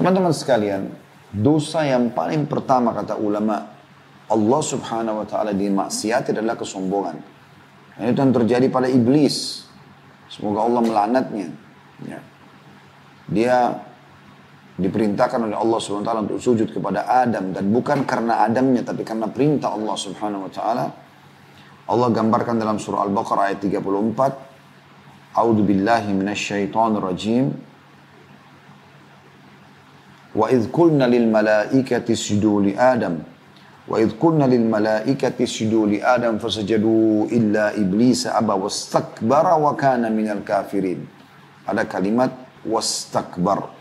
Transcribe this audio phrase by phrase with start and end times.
[0.00, 0.88] Teman-teman sekalian,
[1.28, 3.68] dosa yang paling pertama kata ulama,
[4.32, 7.20] Allah subhanahu wa ta'ala dimaksiati adalah kesombongan.
[8.00, 9.68] Dan itu yang terjadi pada iblis.
[10.32, 11.52] Semoga Allah melanatnya.
[12.08, 12.16] Ya.
[13.28, 13.56] Dia
[14.80, 17.52] diperintahkan oleh Allah subhanahu wa ta'ala untuk sujud kepada Adam.
[17.52, 20.86] Dan bukan karena Adamnya, tapi karena perintah Allah subhanahu wa ta'ala.
[21.92, 25.36] Allah gambarkan dalam surah Al-Baqarah ayat 34.
[25.36, 27.52] A'udhu billahi minasyaitonir rajim.
[30.30, 33.18] Wa idh kulna lil malaikati sujudu li Adam.
[33.90, 40.06] Wa idh kulna lil malaikati sujudu li Adam fasajadu illa iblis aba wastakbara wa kana
[40.06, 41.02] minal kafirin.
[41.66, 42.30] Ada kalimat
[42.62, 43.80] wastakbar.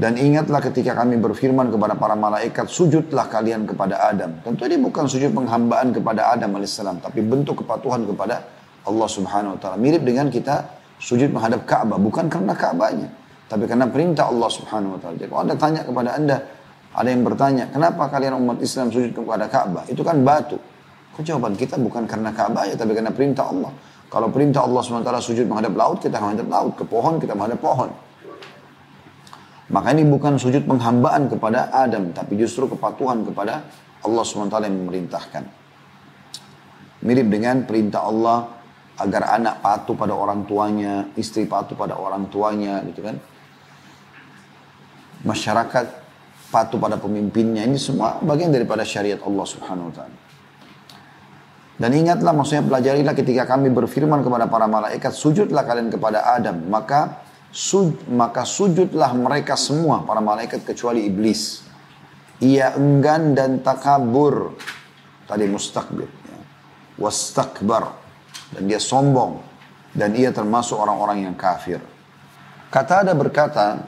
[0.00, 4.40] Dan ingatlah ketika kami berfirman kepada para malaikat, sujudlah kalian kepada Adam.
[4.40, 8.48] Tentu ini bukan sujud penghambaan kepada Adam alaihissalam, tapi bentuk kepatuhan kepada
[8.88, 9.76] Allah subhanahu wa ta'ala.
[9.76, 13.12] Mirip dengan kita sujud menghadap Ka'bah, bukan karena Ka'bahnya,
[13.50, 15.18] tapi karena perintah Allah subhanahu wa ta'ala.
[15.18, 16.38] Jadi kalau anda tanya kepada anda,
[16.94, 19.90] ada yang bertanya, kenapa kalian umat Islam sujud kepada Ka'bah?
[19.90, 20.54] Itu kan batu.
[21.18, 23.74] Kok jawaban kita bukan karena Ka'bah ya, tapi karena perintah Allah.
[24.06, 26.72] Kalau perintah Allah SWT sujud menghadap laut, kita menghadap laut.
[26.78, 27.90] Ke pohon, kita menghadap pohon.
[29.70, 33.66] Maka ini bukan sujud penghambaan kepada Adam, tapi justru kepatuhan kepada
[34.02, 35.42] Allah SWT yang memerintahkan.
[37.06, 38.50] Mirip dengan perintah Allah
[38.98, 43.14] agar anak patuh pada orang tuanya, istri patuh pada orang tuanya, gitu kan.
[45.26, 45.86] Masyarakat
[46.50, 50.18] patuh pada pemimpinnya, ini semua bagian daripada syariat Allah Subhanahu wa taala.
[51.80, 57.24] Dan ingatlah maksudnya pelajarilah ketika kami berfirman kepada para malaikat, sujudlah kalian kepada Adam, maka
[57.50, 61.66] Sud, maka sujudlah mereka semua para malaikat kecuali iblis.
[62.40, 64.54] Ia enggan dan takabur.
[65.26, 66.06] Tadi mustakbir.
[66.06, 66.38] Ya.
[67.00, 67.90] Wastakbar.
[68.54, 69.42] Dan dia sombong.
[69.90, 71.82] Dan ia termasuk orang-orang yang kafir.
[72.70, 73.82] Kata ada berkata,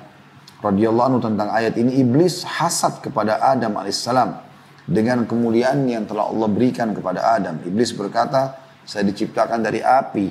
[0.63, 4.39] radhiyallahu anhu tentang ayat ini, iblis hasad kepada Adam alaihissalam
[4.87, 7.59] dengan kemuliaan yang telah Allah berikan kepada Adam.
[7.67, 10.31] Iblis berkata, saya diciptakan dari api,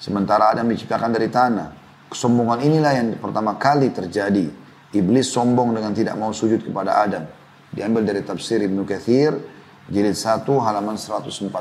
[0.00, 1.68] sementara Adam diciptakan dari tanah.
[2.08, 4.48] Kesombongan inilah yang pertama kali terjadi.
[4.88, 7.28] Iblis sombong dengan tidak mau sujud kepada Adam.
[7.68, 9.36] Diambil dari tafsir Ibnu Kathir,
[9.92, 11.52] jilid 1 halaman 114.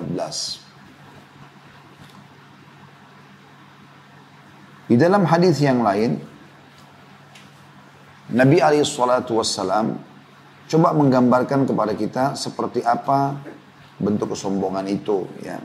[4.88, 6.24] Di dalam hadis yang lain,
[8.28, 9.24] Nabi SAW
[10.68, 13.40] coba menggambarkan kepada kita seperti apa
[13.98, 15.24] bentuk kesombongan itu.
[15.40, 15.64] Ya.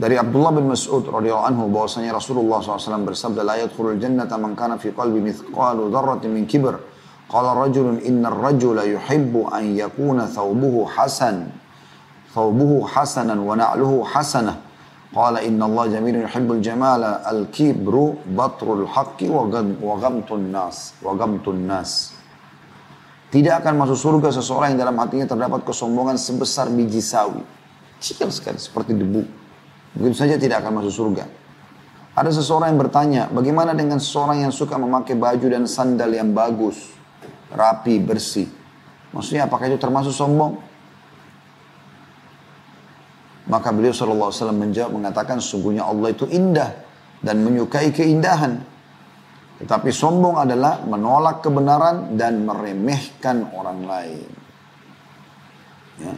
[0.00, 4.80] Dari Abdullah bin Mas'ud radhiyallahu anhu bahwasanya Rasulullah SAW bersabda la yadkhulul jannata man kana
[4.80, 6.80] fi qalbi mithqalu dzarratin min kibr.
[7.28, 11.52] Qala rajulun inna ar-rajula yuhibbu an yakuna thawbuhu hasan.
[12.32, 14.71] Thawbuhu hasanan wa na'luhu hasanah.
[15.12, 19.44] Qala inna Allah jamilun yuhibbul jamala al-kibru batrul haqqi wa
[20.00, 22.16] ghamtun nas wa ghamtun nas.
[23.28, 27.44] Tidak akan masuk surga seseorang yang dalam hatinya terdapat kesombongan sebesar biji sawi.
[28.00, 29.24] Kecil sekali seperti debu.
[30.00, 31.24] Begitu saja tidak akan masuk surga.
[32.12, 36.92] Ada seseorang yang bertanya, bagaimana dengan seseorang yang suka memakai baju dan sandal yang bagus,
[37.52, 38.48] rapi, bersih?
[39.16, 40.60] Maksudnya apakah itu termasuk sombong?
[43.42, 46.70] Maka beliau SAW menjawab mengatakan sungguhnya Allah itu indah
[47.18, 48.62] dan menyukai keindahan.
[49.62, 54.30] Tetapi sombong adalah menolak kebenaran dan meremehkan orang lain.
[56.02, 56.14] Ya.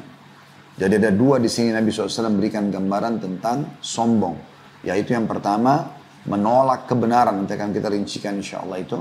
[0.75, 4.37] Jadi ada dua di sini Nabi SAW berikan gambaran tentang sombong.
[4.83, 5.93] Yaitu yang pertama,
[6.27, 7.37] menolak kebenaran.
[7.41, 8.99] Nanti akan kita rincikan insya Allah itu.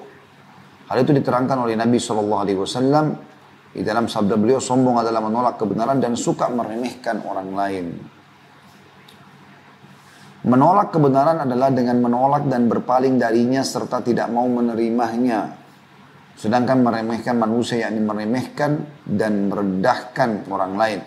[0.92, 3.32] hal itu diterangkan oleh Nabi SAW
[3.72, 7.86] Di dalam sabda beliau, sombong adalah menolak kebenaran dan suka meremehkan orang lain.
[10.44, 15.56] Menolak kebenaran adalah dengan menolak dan berpaling darinya serta tidak mau menerimanya.
[16.36, 21.00] Sedangkan meremehkan manusia yakni meremehkan dan merendahkan orang lain.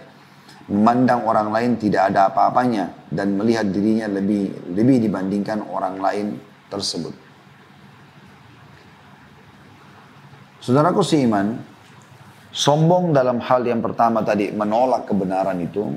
[0.66, 6.28] Memandang orang lain tidak ada apa-apanya dan melihat dirinya lebih lebih dibandingkan orang lain
[6.68, 7.16] tersebut.
[10.60, 11.62] Saudaraku iman,
[12.50, 15.94] sombong dalam hal yang pertama tadi menolak kebenaran itu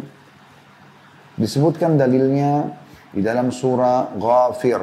[1.40, 2.68] disebutkan dalilnya
[3.08, 4.76] di dalam surah Ghafir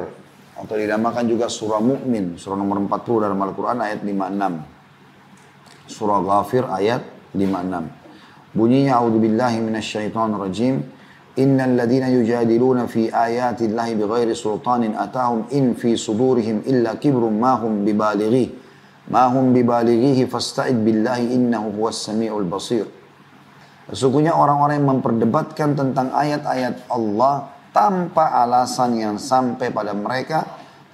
[0.56, 5.86] atau dinamakan juga surah Mukmin, surah nomor 40 dalam Al-Qur'an ayat 56.
[5.86, 8.56] Surah Ghafir ayat 56.
[8.56, 10.95] Bunyinya a'udzubillahi minasyaitonirrajim.
[11.36, 17.60] Innal ladzina yujadiluna fi ayati Allahi bighairi sultanin atahum in fi sudurihim illa kibrun ma
[17.60, 18.66] hum bibalighi
[19.06, 22.90] Ma hum bibalighihi fasta'id billahi innahu huwas sami'ul basir.
[23.86, 30.42] Sesungguhnya orang-orang yang memperdebatkan tentang ayat-ayat Allah tanpa alasan yang sampai pada mereka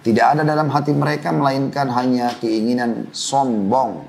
[0.05, 4.05] tidak ada dalam hati mereka melainkan hanya keinginan sombong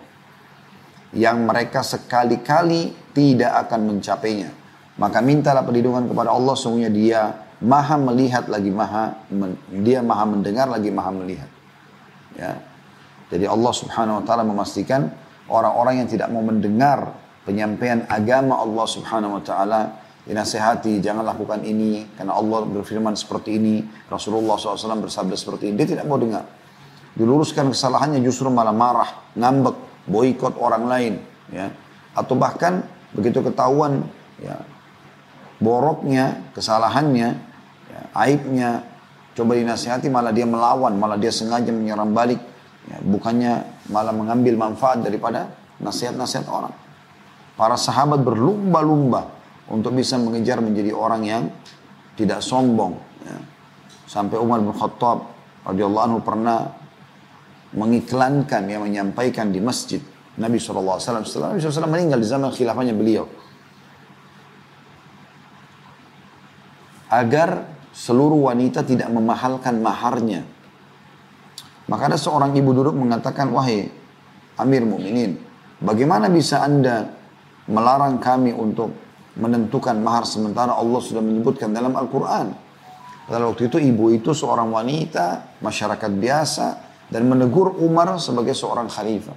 [1.15, 4.62] yang mereka sekali-kali tidak akan mencapainya.
[4.93, 7.21] Maka mintalah perlindungan kepada Allah sungguhnya dia
[7.63, 9.17] maha melihat lagi maha
[9.69, 11.49] dia maha mendengar lagi maha melihat.
[12.37, 12.61] Ya.
[13.33, 15.09] Jadi Allah subhanahu wa ta'ala memastikan
[15.49, 17.17] orang-orang yang tidak mau mendengar
[17.47, 19.81] penyampaian agama Allah subhanahu wa ta'ala
[20.23, 25.99] dinasehati jangan lakukan ini karena Allah berfirman seperti ini Rasulullah SAW bersabda seperti ini dia
[25.99, 26.47] tidak mau dengar
[27.19, 29.75] diluruskan kesalahannya justru malah marah ngambek
[30.07, 31.13] boikot orang lain
[31.51, 31.67] ya
[32.15, 34.07] atau bahkan begitu ketahuan
[34.39, 34.55] ya
[35.57, 37.29] boroknya kesalahannya
[37.89, 38.69] ya, aibnya
[39.33, 42.53] coba dinasehati malah dia melawan malah dia sengaja menyerang balik
[42.83, 45.47] Ya, bukannya malah mengambil manfaat daripada
[45.79, 46.75] nasihat-nasihat orang.
[47.55, 49.31] Para sahabat berlumba-lumba
[49.71, 51.43] untuk bisa mengejar menjadi orang yang
[52.19, 52.99] tidak sombong.
[53.23, 53.37] Ya.
[54.09, 55.31] Sampai Umar bin Khattab
[55.63, 56.59] radhiyallahu anhu pernah
[57.71, 60.03] mengiklankan yang menyampaikan di masjid
[60.37, 63.25] Nabi SAW Nabi SAW meninggal di zaman khilafahnya beliau.
[67.13, 70.49] Agar seluruh wanita tidak memahalkan maharnya
[71.87, 73.91] maka ada seorang ibu duduk mengatakan, wahai
[74.55, 75.35] Amir Mukminin,
[75.83, 77.11] bagaimana bisa anda
[77.67, 78.95] melarang kami untuk
[79.35, 82.55] menentukan mahar sementara Allah sudah menyebutkan dalam Al-Quran.
[83.23, 86.67] Pada waktu itu ibu itu seorang wanita, masyarakat biasa,
[87.11, 89.35] dan menegur Umar sebagai seorang khalifah.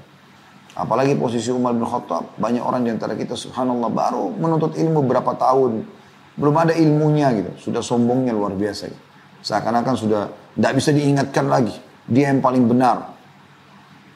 [0.77, 5.33] Apalagi posisi Umar bin Khattab, banyak orang di antara kita subhanallah baru menuntut ilmu berapa
[5.39, 5.89] tahun.
[6.37, 8.93] Belum ada ilmunya gitu, sudah sombongnya luar biasa.
[8.93, 9.01] Gitu.
[9.41, 10.23] Seakan-akan sudah
[10.53, 11.73] tidak bisa diingatkan lagi.
[12.07, 13.17] Dia yang paling benar.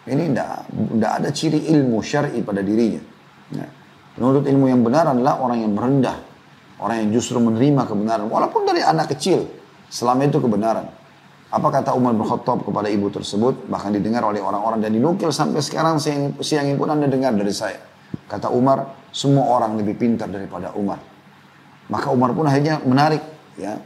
[0.05, 3.01] Ini tidak ada ciri ilmu syar'i pada dirinya.
[3.57, 3.67] Ya.
[4.21, 6.19] Menurut ilmu yang benar adalah orang yang merendah.
[6.81, 8.27] Orang yang justru menerima kebenaran.
[8.29, 9.45] Walaupun dari anak kecil.
[9.91, 10.87] Selama itu kebenaran.
[11.51, 13.67] Apa kata Umar bin Khattab kepada ibu tersebut?
[13.67, 17.79] Bahkan didengar oleh orang-orang dan dinukil sampai sekarang siang, siang pun anda dengar dari saya.
[18.31, 21.10] Kata Umar, semua orang lebih pintar daripada Umar.
[21.91, 23.21] Maka Umar pun akhirnya menarik
[23.59, 23.77] ya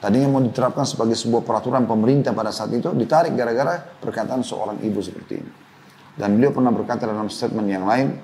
[0.00, 4.96] Tadinya mau diterapkan sebagai sebuah peraturan pemerintah pada saat itu, ditarik gara-gara perkataan seorang ibu
[4.96, 5.52] seperti ini.
[6.16, 8.16] Dan beliau pernah berkata dalam statement yang lain,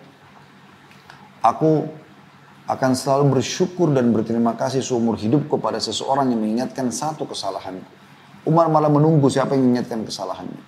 [1.45, 1.85] Aku
[2.67, 7.79] akan selalu bersyukur dan berterima kasih seumur hidup kepada seseorang yang mengingatkan satu kesalahan.
[8.49, 10.59] Umar malah menunggu siapa yang mengingatkan kesalahannya.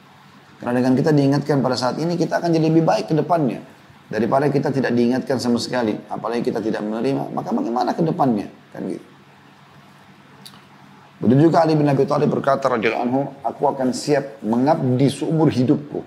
[0.61, 3.65] Karena dengan kita diingatkan pada saat ini, kita akan jadi lebih baik ke depannya.
[4.09, 8.49] Daripada kita tidak diingatkan sama sekali, apalagi kita tidak menerima, maka bagaimana ke depannya?
[8.73, 9.05] Kan gitu.
[11.19, 16.00] Begitu juga Ali bin Abi Thalib berkata radhiyallahu anhu, aku akan siap mengabdi seumur hidupku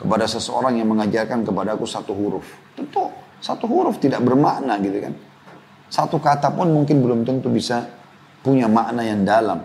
[0.00, 2.46] kepada seseorang yang mengajarkan kepada aku satu huruf.
[2.72, 5.12] Tentu satu huruf tidak bermakna gitu kan.
[5.92, 7.84] Satu kata pun mungkin belum tentu bisa
[8.40, 9.60] punya makna yang dalam.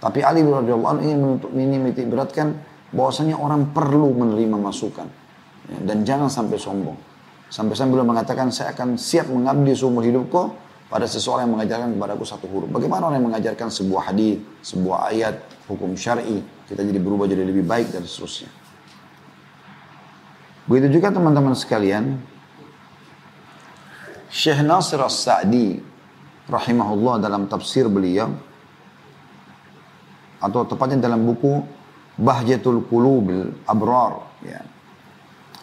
[0.00, 2.56] Tapi Ali bin radhiyallahu anhu ingin menuntut ini menitik beratkan
[2.96, 5.27] bahwasanya orang perlu menerima masukan
[5.68, 6.96] dan jangan sampai sombong.
[7.48, 10.52] Sampai-sampai beliau mengatakan saya akan siap mengabdi seumur hidupku
[10.88, 12.68] pada seseorang yang mengajarkan kepadaku satu huruf.
[12.72, 15.36] Bagaimana orang yang mengajarkan sebuah hadis, sebuah ayat,
[15.68, 18.48] hukum syar'i, kita jadi berubah jadi lebih baik dan seterusnya.
[20.68, 22.20] Begitu juga teman-teman sekalian,
[24.28, 25.80] Syekh Nasir As-Sa'di
[26.48, 28.28] rahimahullah dalam tafsir beliau
[30.40, 31.64] atau tepatnya dalam buku
[32.18, 34.60] Bahjatul Qulubil Abrar ya.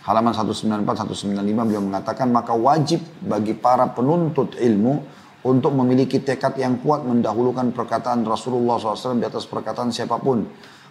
[0.05, 1.33] Halaman 194 195
[1.65, 5.01] beliau mengatakan maka wajib bagi para penuntut ilmu
[5.45, 10.45] untuk memiliki tekad yang kuat mendahulukan perkataan Rasulullah SAW di atas perkataan siapa pun.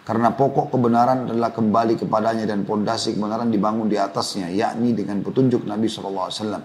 [0.05, 5.65] Karena pokok kebenaran adalah kembali kepadanya dan pondasi kebenaran dibangun di atasnya, yakni dengan petunjuk
[5.65, 6.61] Nabi SAW.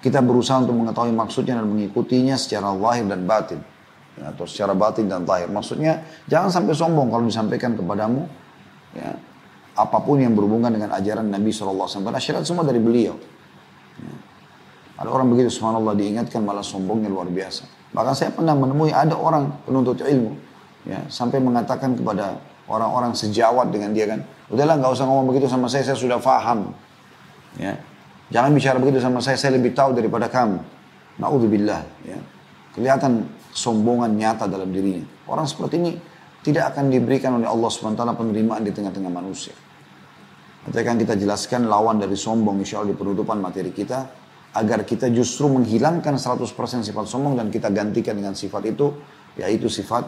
[0.00, 3.60] Kita berusaha untuk mengetahui maksudnya dan mengikutinya secara lahir dan batin.
[4.16, 5.52] Ya, atau secara batin dan lahir.
[5.52, 8.24] Maksudnya jangan sampai sombong kalau disampaikan kepadamu.
[8.96, 9.12] Ya,
[9.80, 11.88] apa pun yang berhubungan dengan ajaran Nabi SAW.
[11.88, 13.16] Karena syariat semua dari beliau.
[15.00, 17.64] Ada orang begitu subhanallah diingatkan malah sombongnya luar biasa.
[17.96, 20.36] Bahkan saya pernah menemui ada orang penuntut ilmu.
[20.84, 22.36] Ya, sampai mengatakan kepada
[22.68, 24.20] orang-orang sejawat dengan dia kan.
[24.52, 26.76] Udahlah nggak usah ngomong begitu sama saya, saya sudah faham.
[27.56, 27.80] Ya.
[28.30, 30.60] Jangan bicara begitu sama saya, saya lebih tahu daripada kamu.
[31.18, 31.82] Naudzubillah.
[32.04, 32.18] Ya.
[32.76, 35.02] Kelihatan sombongan nyata dalam dirinya.
[35.26, 35.92] Orang seperti ini
[36.40, 39.52] tidak akan diberikan oleh Allah SWT penerimaan di tengah-tengah manusia.
[40.66, 44.18] Nanti akan kita jelaskan lawan dari sombong insya Allah di penutupan materi kita.
[44.50, 46.44] Agar kita justru menghilangkan 100%
[46.82, 48.92] sifat sombong dan kita gantikan dengan sifat itu.
[49.40, 50.04] Yaitu sifat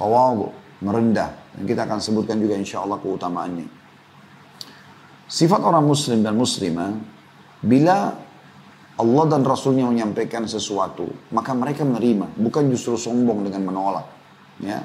[0.00, 0.50] tawabu
[0.82, 1.54] merendah.
[1.54, 3.66] Dan kita akan sebutkan juga insya Allah keutamaannya.
[5.32, 6.92] Sifat orang muslim dan muslimah,
[7.64, 8.12] bila
[9.00, 14.06] Allah dan Rasulnya menyampaikan sesuatu, maka mereka menerima, bukan justru sombong dengan menolak.
[14.60, 14.84] Ya,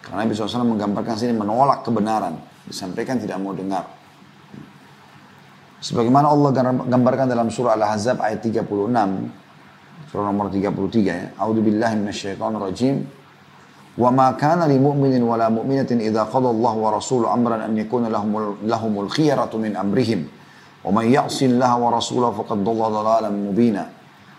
[0.00, 3.84] karena Nabi SAW menggambarkan sini menolak kebenaran, disampaikan tidak mau dengar.
[5.84, 6.48] Sebagaimana Allah
[6.88, 8.64] gambarkan dalam surah Al-Ahzab ayat 36.
[10.08, 10.72] Surah nomor 33
[11.04, 11.28] ya.
[11.36, 13.04] A'udzu billahi minasyaitonir rajim.
[14.00, 17.76] Wa ma kana li mu'minin wa la mu'minatin idza qada Allah wa rasuluhu amran an
[17.76, 20.24] yakuna lahumul lahumul khiyaratu min amrihim.
[20.80, 23.84] Wa man ya'si laha wa rasulahu faqad dhalla dhalalan mubina.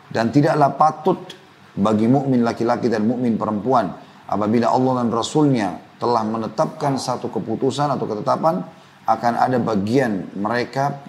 [0.10, 1.30] Dan tidaklah patut
[1.78, 3.94] bagi mukmin laki-laki dan mukmin perempuan
[4.26, 5.70] apabila Allah dan Rasulnya
[6.02, 8.66] telah menetapkan satu keputusan atau ketetapan
[9.06, 11.06] akan ada bagian mereka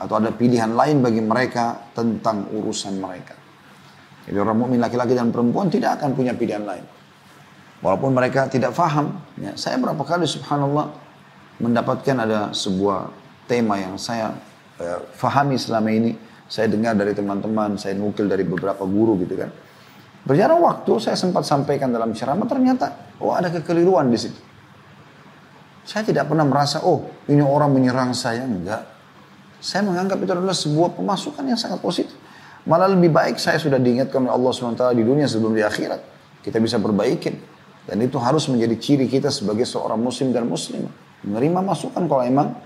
[0.00, 3.36] atau ada pilihan lain bagi mereka tentang urusan mereka.
[4.24, 6.84] Jadi orang mukmin laki-laki dan perempuan tidak akan punya pilihan lain.
[7.84, 9.20] Walaupun mereka tidak faham.
[9.36, 10.92] Ya, saya berapa kali subhanallah
[11.60, 13.12] mendapatkan ada sebuah
[13.44, 14.32] tema yang saya
[14.80, 16.12] eh, fahami selama ini.
[16.50, 19.50] Saya dengar dari teman-teman, saya nukil dari beberapa guru gitu kan.
[20.20, 24.40] Berjalan waktu saya sempat sampaikan dalam ceramah ternyata oh ada kekeliruan di situ.
[25.86, 28.99] Saya tidak pernah merasa oh ini orang menyerang saya enggak.
[29.60, 32.16] Saya menganggap itu adalah sebuah pemasukan yang sangat positif.
[32.64, 36.00] Malah lebih baik saya sudah diingatkan oleh Allah SWT di dunia sebelum di akhirat.
[36.40, 37.36] Kita bisa perbaikin.
[37.84, 40.88] Dan itu harus menjadi ciri kita sebagai seorang muslim dan muslim.
[41.24, 42.56] Menerima masukan kalau emang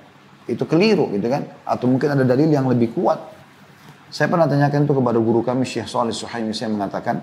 [0.47, 1.47] itu keliru gitu kan.
[1.67, 3.19] Atau mungkin ada dalil yang lebih kuat.
[4.11, 6.55] Saya pernah tanyakan itu kepada guru kami Syekh Salih Suhaimi.
[6.55, 7.23] Saya mengatakan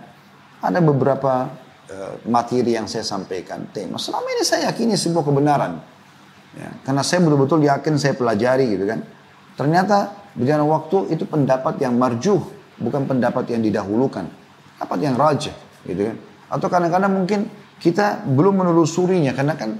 [0.59, 1.47] ada beberapa
[1.87, 3.67] uh, materi yang saya sampaikan.
[3.71, 3.95] Tema.
[3.95, 5.79] Selama ini saya yakini sebuah kebenaran.
[6.51, 8.99] Ya, karena saya betul-betul yakin saya pelajari gitu kan.
[9.59, 12.39] Ternyata berjalan waktu itu pendapat yang marjuh.
[12.81, 14.25] Bukan pendapat yang didahulukan.
[14.77, 15.55] Pendapat yang rajah
[15.85, 16.17] gitu kan.
[16.51, 17.47] Atau kadang-kadang mungkin
[17.81, 19.77] kita belum menelusurinya karena kan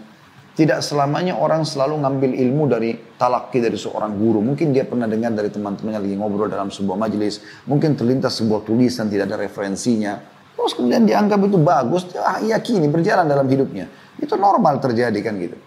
[0.51, 4.43] tidak selamanya orang selalu ngambil ilmu dari talaki dari seorang guru.
[4.43, 7.39] Mungkin dia pernah dengar dari teman-temannya lagi ngobrol dalam sebuah majelis.
[7.65, 10.19] Mungkin terlintas sebuah tulisan tidak ada referensinya.
[10.53, 13.87] Terus kemudian dianggap itu bagus, dia yakini berjalan dalam hidupnya.
[14.19, 15.57] Itu normal terjadi kan gitu.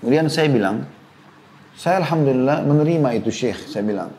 [0.00, 0.86] Kemudian saya bilang,
[1.72, 4.12] saya Alhamdulillah menerima itu Syekh, saya bilang.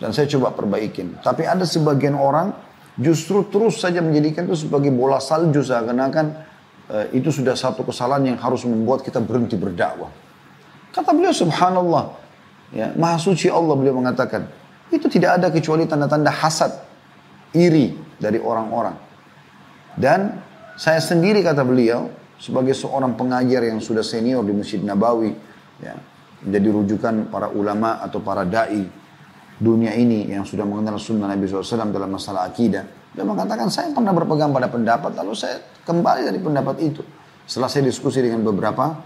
[0.00, 1.20] Dan saya coba perbaikin.
[1.20, 2.56] Tapi ada sebagian orang
[2.96, 6.26] justru terus saja menjadikan itu sebagai bola salju seakan-akan
[6.88, 10.08] uh, itu sudah satu kesalahan yang harus membuat kita berhenti berdakwah.
[10.90, 12.16] Kata beliau subhanallah,
[12.74, 14.48] ya, maha suci Allah beliau mengatakan,
[14.90, 16.74] itu tidak ada kecuali tanda-tanda hasad,
[17.54, 18.98] iri dari orang-orang.
[19.94, 20.42] Dan
[20.74, 22.10] saya sendiri kata beliau,
[22.40, 25.30] sebagai seorang pengajar yang sudah senior di Masjid Nabawi,
[25.78, 25.94] ya,
[26.44, 28.88] menjadi rujukan para ulama atau para da'i
[29.60, 32.84] dunia ini yang sudah mengenal sunnah Nabi SAW dalam masalah akidah.
[33.12, 37.02] Dia mengatakan saya pernah berpegang pada pendapat lalu saya kembali dari pendapat itu.
[37.44, 38.96] Setelah saya diskusi dengan beberapa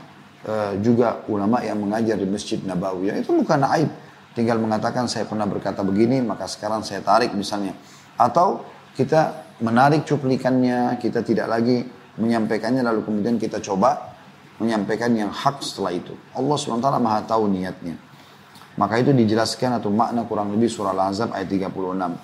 [0.47, 3.11] uh, juga ulama yang mengajar di Masjid Nabawi.
[3.11, 3.91] Ya, itu bukan aib.
[4.35, 7.75] Tinggal mengatakan saya pernah berkata begini maka sekarang saya tarik misalnya.
[8.15, 8.63] Atau
[8.95, 11.83] kita menarik cuplikannya, kita tidak lagi
[12.15, 14.14] menyampaikannya lalu kemudian kita coba
[14.59, 16.15] menyampaikan yang hak setelah itu.
[16.35, 17.99] Allah SWT maha tahu niatnya.
[18.75, 22.19] Maka itu dijelaskan atau makna kurang lebih surah Al-Azab ayat 36.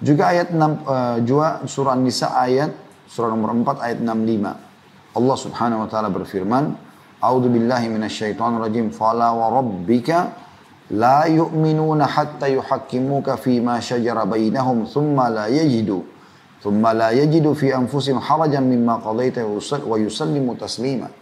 [0.00, 2.72] Juga ayat 6, uh, eh, juga surah Nisa ayat
[3.10, 4.54] surah nomor 4 ayat 65.
[5.10, 6.78] Allah Subhanahu wa taala berfirman,
[7.18, 8.94] "A'udzu billahi minasyaitonir rajim.
[8.94, 10.30] Fala wa rabbika
[10.94, 16.06] la yu'minuna hatta yuhakkimuka fi ma shajara bainahum thumma la yajidu
[16.62, 21.19] thumma la yajidu fi anfusihim harajan mimma qadaita wa yusallimu taslima."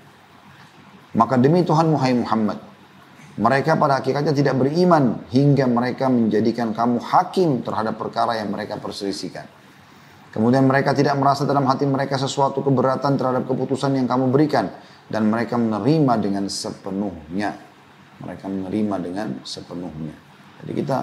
[1.19, 2.63] Maka demi Tuhan Muhammad,
[3.39, 9.51] mereka pada hakikatnya tidak beriman hingga mereka menjadikan kamu hakim terhadap perkara yang mereka perselisihkan.
[10.31, 14.71] Kemudian mereka tidak merasa dalam hati mereka sesuatu keberatan terhadap keputusan yang kamu berikan.
[15.09, 17.57] Dan mereka menerima dengan sepenuhnya.
[18.21, 20.13] Mereka menerima dengan sepenuhnya.
[20.63, 20.97] Jadi kita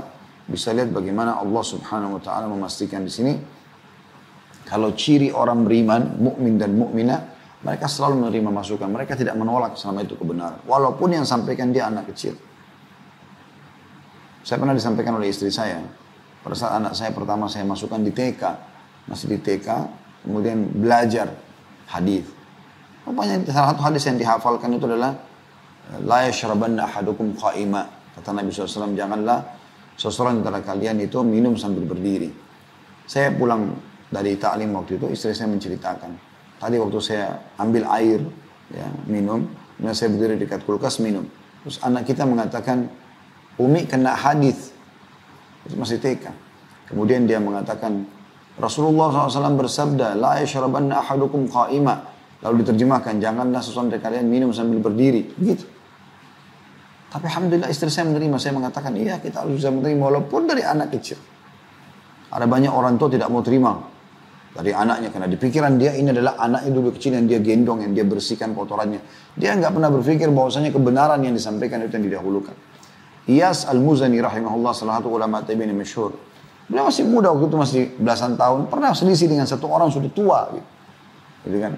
[0.45, 3.33] bisa lihat bagaimana Allah subhanahu wa ta'ala memastikan di sini.
[4.69, 7.34] Kalau ciri orang beriman, mukmin dan mukminah,
[7.65, 8.85] mereka selalu menerima masukan.
[8.85, 10.61] Mereka tidak menolak selama itu kebenaran.
[10.69, 12.37] Walaupun yang sampaikan dia anak kecil.
[14.45, 15.81] Saya pernah disampaikan oleh istri saya.
[16.45, 18.43] Pada saat anak saya pertama saya masukkan di TK.
[19.09, 19.67] Masih di TK.
[20.21, 21.33] Kemudian belajar
[21.89, 22.29] hadis.
[23.01, 25.17] Rupanya salah satu hadis yang dihafalkan itu adalah
[26.05, 27.81] La yashrabanna ahadukum qa'ima.
[28.13, 29.41] Kata Nabi SAW, janganlah
[29.97, 32.29] seseorang antara kalian itu minum sambil berdiri.
[33.09, 33.73] Saya pulang
[34.09, 36.34] dari taklim waktu itu, istri saya menceritakan.
[36.55, 38.23] Tadi waktu saya ambil air,
[38.71, 39.43] ya, minum,
[39.75, 41.27] kemudian saya berdiri dekat kulkas minum.
[41.65, 42.87] Terus anak kita mengatakan,
[43.55, 44.71] Umi kena hadis.
[45.67, 46.31] Itu masih TK.
[46.91, 48.07] Kemudian dia mengatakan,
[48.55, 52.07] Rasulullah SAW bersabda, La yashrabanna ahadukum qa'ima.
[52.43, 55.33] Lalu diterjemahkan, janganlah sesuatu dari kalian minum sambil berdiri.
[55.35, 55.65] Begitu.
[57.09, 58.35] Tapi Alhamdulillah istri saya menerima.
[58.39, 61.19] Saya mengatakan, iya kita harus bisa menerima walaupun dari anak kecil.
[62.31, 63.94] Ada banyak orang tua tidak mau terima
[64.55, 67.91] dari anaknya karena di pikiran dia ini adalah anaknya dulu kecil yang dia gendong, yang
[67.91, 69.03] dia bersihkan kotorannya.
[69.35, 72.55] Dia nggak pernah berpikir bahwasanya kebenaran yang disampaikan itu yang didahulukan.
[73.27, 76.15] Iyas Al-Muzani rahimahullah salah satu ulama tabi'in yang masyhur.
[76.71, 80.47] Beliau masih muda waktu itu masih belasan tahun, pernah selisih dengan satu orang sudah tua
[80.55, 80.67] gitu.
[81.51, 81.73] gitu kan.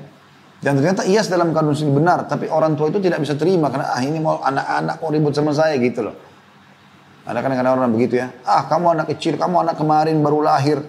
[0.61, 3.89] Dan ternyata Iyas dalam kandung sini benar, tapi orang tua itu tidak bisa terima karena
[3.89, 6.15] ah ini mau anak-anak kok ribut sama saya gitu loh.
[7.25, 10.79] Ada kadang-kadang orang begitu ya, ah kamu anak kecil, kamu anak kemarin baru lahir,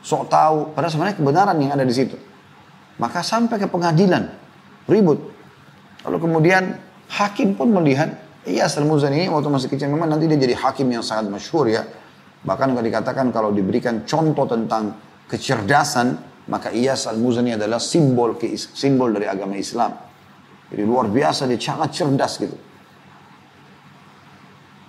[0.00, 0.72] sok tahu.
[0.72, 2.16] Padahal sebenarnya kebenaran yang ada di situ.
[3.00, 4.28] Maka sampai ke pengadilan,
[4.88, 5.20] ribut.
[6.04, 6.76] Lalu kemudian
[7.08, 11.04] hakim pun melihat Iya Al-Muzani ini waktu masih kecil memang nanti dia jadi hakim yang
[11.04, 11.84] sangat masyhur ya.
[12.40, 14.96] Bahkan kalau dikatakan kalau diberikan contoh tentang
[15.28, 16.16] kecerdasan,
[16.48, 19.92] maka Iyas Al-Muzani adalah simbol simbol dari agama Islam.
[20.72, 22.56] Jadi luar biasa dia sangat cerdas gitu.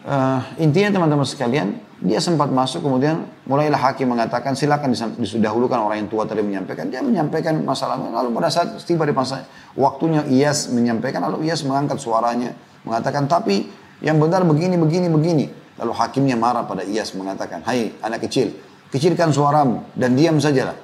[0.01, 4.91] Uh, intinya teman-teman sekalian, dia sempat masuk kemudian mulailah hakim mengatakan silakan
[5.22, 6.89] disudahulukan orang yang tua tadi menyampaikan.
[6.89, 9.45] Dia menyampaikan masalahnya lalu pada saat tiba di masa
[9.78, 13.69] waktunya Iyas menyampaikan lalu Iyas mengangkat suaranya Mengatakan, tapi
[14.02, 15.45] yang benar begini, begini, begini.
[15.78, 18.54] Lalu hakimnya marah pada Iyas mengatakan, hai anak kecil,
[18.89, 20.78] kecilkan suaramu dan diam sajalah.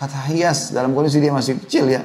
[0.00, 2.02] Kata Iyas dalam kondisi dia masih kecil ya,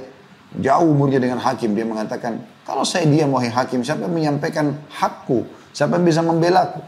[0.60, 1.72] jauh umurnya dengan hakim.
[1.76, 5.48] Dia mengatakan, kalau saya diam wahai hakim, siapa yang menyampaikan hakku?
[5.72, 6.80] Siapa yang bisa membela aku?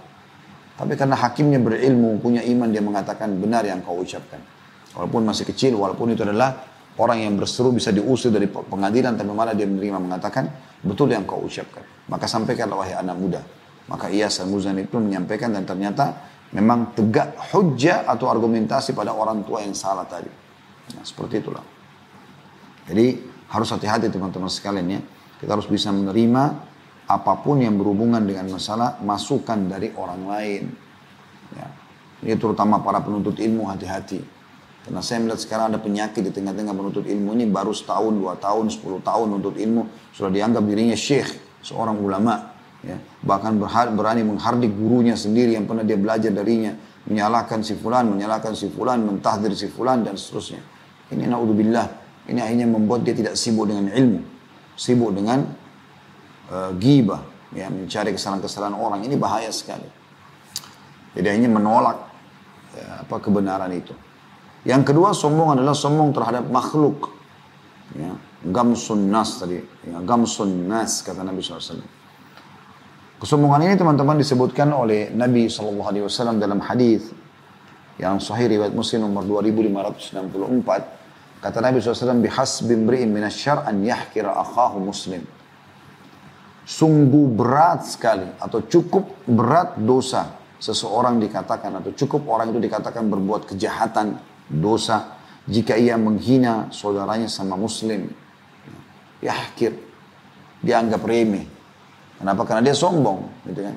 [0.82, 4.42] Tapi karena hakimnya berilmu, punya iman, dia mengatakan benar yang kau ucapkan.
[4.98, 6.58] Walaupun masih kecil, walaupun itu adalah
[6.98, 10.50] orang yang berseru bisa diusir dari pengadilan, tapi malah dia menerima mengatakan,
[10.82, 11.86] betul yang kau ucapkan.
[12.10, 13.46] Maka sampaikanlah wahai anak muda.
[13.94, 16.18] Maka ia Al-Muzani itu menyampaikan dan ternyata
[16.50, 20.34] memang tegak hujah atau argumentasi pada orang tua yang salah tadi.
[20.98, 21.62] Nah, seperti itulah.
[22.90, 23.22] Jadi
[23.54, 25.02] harus hati-hati teman-teman sekalian ya.
[25.38, 26.71] Kita harus bisa menerima
[27.18, 30.64] apa pun yang berhubungan dengan masalah masukan dari orang lain.
[31.56, 31.68] Ya.
[32.22, 34.22] Ini terutama para penuntut ilmu hati-hati.
[34.82, 38.74] Karena saya melihat sekarang ada penyakit di tengah-tengah penuntut ilmu ini baru setahun, dua tahun,
[38.74, 41.30] sepuluh tahun menuntut ilmu sudah dianggap dirinya syekh
[41.62, 43.54] seorang ulama ya bahkan
[43.94, 46.74] berani menghardik gurunya sendiri yang pernah dia belajar darinya
[47.06, 50.62] menyalahkan si fulan menyalahkan si fulan mentahdir si fulan dan seterusnya
[51.14, 51.88] ini naudzubillah
[52.26, 54.26] ini akhirnya membuat dia tidak sibuk dengan ilmu
[54.74, 55.46] sibuk dengan
[56.52, 57.24] uh, ghibah
[57.56, 59.08] ya mencari kesalahan-kesalahan orang.
[59.08, 59.88] Ini bahaya sekali.
[61.16, 61.98] Jadi akhirnya menolak
[62.76, 63.96] ya, apa kebenaran itu.
[64.68, 67.10] Yang kedua sombong adalah sombong terhadap makhluk.
[67.96, 71.78] Ya gamsun nas tadi, ya, gamsun nas kata Nabi SAW.
[73.22, 77.14] Kesombongan ini teman-teman disebutkan oleh Nabi SAW dalam hadis
[78.02, 84.82] yang sahih riwayat Muslim nomor 2564 kata Nabi SAW bihasbi imri'in minasyar an yahkira akhahu
[84.82, 85.22] muslim
[86.72, 93.52] sungguh berat sekali atau cukup berat dosa seseorang dikatakan atau cukup orang itu dikatakan berbuat
[93.52, 94.16] kejahatan
[94.48, 95.20] dosa
[95.52, 98.08] jika ia menghina saudaranya sama muslim
[99.20, 99.76] yahkir.
[100.62, 101.46] Dianggap remeh.
[102.22, 102.46] Kenapa?
[102.46, 103.76] Karena dia sombong, gitu kan.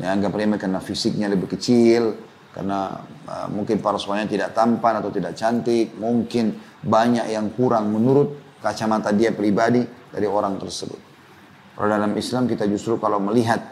[0.00, 2.16] Dianggap remeh karena fisiknya lebih kecil,
[2.56, 9.12] karena uh, mungkin paraswanya tidak tampan atau tidak cantik, mungkin banyak yang kurang menurut kacamata
[9.12, 11.09] dia pribadi dari orang tersebut.
[11.80, 13.64] Kalau dalam Islam kita justru kalau melihat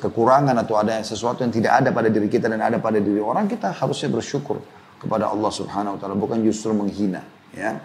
[0.00, 3.44] kekurangan atau ada sesuatu yang tidak ada pada diri kita dan ada pada diri orang,
[3.44, 4.64] kita harusnya bersyukur
[4.96, 7.20] kepada Allah Subhanahu wa taala, bukan justru menghina,
[7.52, 7.76] ya.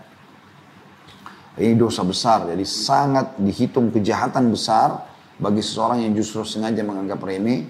[1.60, 5.03] Ini dosa besar, jadi sangat dihitung kejahatan besar
[5.36, 7.67] bagi seseorang yang justru sengaja menganggap remeh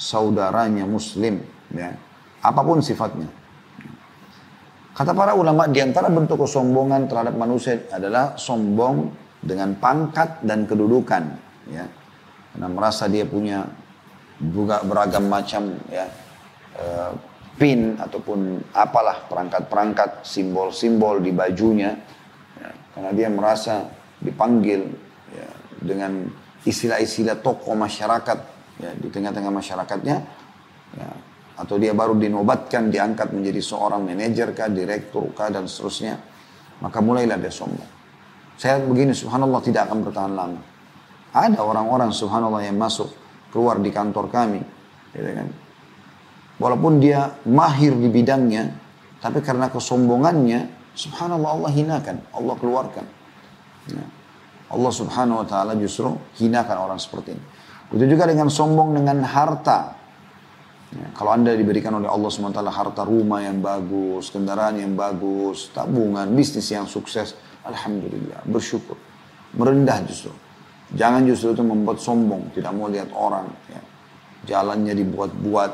[0.00, 1.44] saudaranya muslim,
[1.76, 1.92] ya.
[2.40, 3.28] apa pun sifatnya.
[4.96, 11.24] Kata para ulama, di antara bentuk kesombongan terhadap manusia adalah sombong dengan pangkat dan kedudukan.
[11.70, 11.86] Ya.
[12.52, 13.62] Karena merasa dia punya
[14.36, 16.04] juga beragam macam ya
[16.76, 17.12] uh,
[17.56, 21.94] pin ataupun apalah perangkat-perangkat simbol-simbol di bajunya.
[22.58, 22.70] Ya.
[22.92, 23.86] Karena dia merasa
[24.18, 24.82] dipanggil
[25.30, 25.48] ya,
[25.80, 26.26] dengan
[26.66, 28.38] istilah-istilah tokoh masyarakat
[28.82, 30.16] ya, di tengah-tengah masyarakatnya.
[30.96, 31.10] Ya,
[31.56, 36.20] atau dia baru dinobatkan diangkat menjadi seorang manajer kah, direktur kah dan seterusnya,
[36.84, 37.95] maka mulailah dia sombong.
[38.56, 40.60] Saya begini subhanallah tidak akan bertahan lama.
[41.36, 43.12] Ada orang-orang subhanallah yang masuk
[43.52, 44.64] keluar di kantor kami,
[45.12, 45.48] gitu kan.
[46.56, 48.72] Walaupun dia mahir di bidangnya,
[49.20, 53.04] tapi karena kesombongannya, subhanallah Allah hinakan, Allah keluarkan.
[53.92, 54.04] Ya.
[54.66, 57.44] Allah subhanahu wa ta'ala justru hinakan orang seperti ini.
[57.92, 59.94] Begitu juga dengan sombong dengan harta.
[60.96, 66.24] Ya, kalau anda diberikan oleh Allah SWT harta rumah yang bagus, kendaraan yang bagus, tabungan,
[66.32, 67.36] bisnis yang sukses,
[67.68, 68.96] Alhamdulillah, bersyukur.
[69.52, 70.32] Merendah justru.
[70.96, 73.44] Jangan justru itu membuat sombong, tidak mau lihat orang.
[73.68, 73.80] Ya.
[74.56, 75.72] Jalannya dibuat-buat,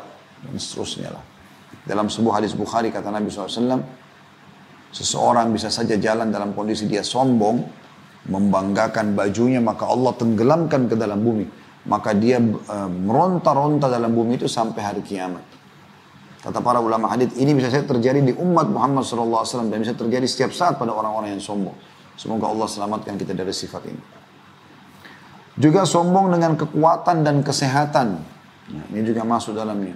[0.49, 1.25] dan seterusnya lah.
[1.87, 3.79] Dalam sebuah hadis Bukhari kata Nabi SAW,
[4.91, 7.63] seseorang bisa saja jalan dalam kondisi dia sombong,
[8.27, 14.47] membanggakan bajunya, maka Allah tenggelamkan ke dalam bumi maka dia uh, meronta-ronta dalam bumi itu
[14.47, 15.43] sampai hari kiamat.
[16.43, 20.27] Kata para ulama hadis ini bisa saja terjadi di umat Muhammad SAW dan bisa terjadi
[20.27, 21.75] setiap saat pada orang-orang yang sombong.
[22.19, 24.03] Semoga Allah selamatkan kita dari sifat ini.
[25.55, 28.09] Juga sombong dengan kekuatan dan kesehatan.
[28.75, 29.95] Nah, ini juga masuk dalamnya.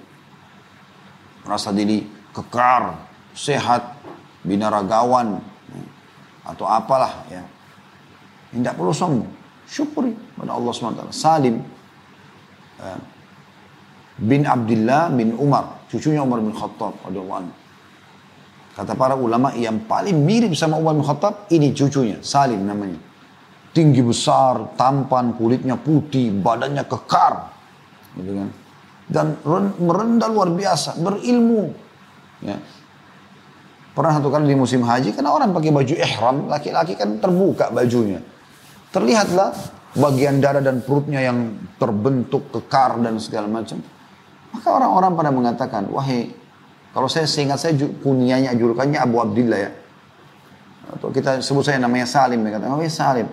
[1.42, 2.94] Merasa diri kekar,
[3.34, 3.98] sehat,
[4.46, 5.82] binaragawan, ya,
[6.46, 7.42] atau apalah ya.
[8.54, 9.30] Tidak perlu sombong.
[9.66, 11.10] Syukuri pada Allah SWT.
[11.10, 11.58] Salim
[14.16, 16.96] bin Abdullah bin Umar, cucunya Umar bin Khattab
[18.76, 23.00] Kata para ulama yang paling mirip sama Umar bin Khattab ini cucunya, Salim namanya.
[23.72, 27.52] Tinggi besar, tampan, kulitnya putih, badannya kekar.
[28.16, 28.48] Gitu kan.
[29.08, 29.26] Dan
[29.80, 31.72] merendah luar biasa, berilmu.
[32.44, 32.56] Ya.
[33.96, 38.20] Pernah satu kali di musim haji, karena orang pakai baju ihram, laki-laki kan terbuka bajunya.
[38.92, 39.56] Terlihatlah
[39.96, 43.80] bagian dada dan perutnya yang terbentuk kekar dan segala macam.
[44.52, 46.32] Maka orang-orang pada mengatakan, wahai
[46.96, 49.70] kalau saya seingat saya kunianya julukannya Abu Abdillah ya.
[50.86, 52.40] Atau kita sebut saya namanya Salim.
[52.40, 53.28] Dia kata, wahai Salim,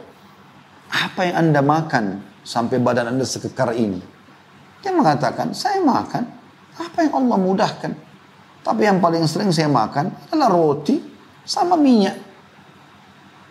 [0.92, 4.02] apa yang anda makan sampai badan anda sekekar ini?
[4.84, 6.28] Dia mengatakan, saya makan
[6.76, 7.92] apa yang Allah mudahkan.
[8.64, 11.00] Tapi yang paling sering saya makan adalah roti
[11.44, 12.33] sama minyak.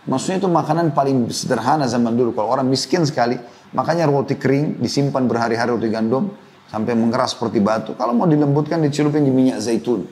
[0.03, 2.35] Maksudnya itu makanan paling sederhana zaman dulu.
[2.35, 3.39] Kalau orang miskin sekali,
[3.71, 6.35] makanya roti kering disimpan berhari-hari roti gandum
[6.67, 7.95] sampai mengeras seperti batu.
[7.95, 10.03] Kalau mau dilembutkan dicelupin di minyak zaitun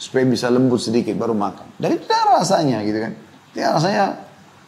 [0.00, 1.76] supaya bisa lembut sedikit baru makan.
[1.76, 3.12] Dan itu rasanya gitu kan.
[3.54, 4.04] Ya rasanya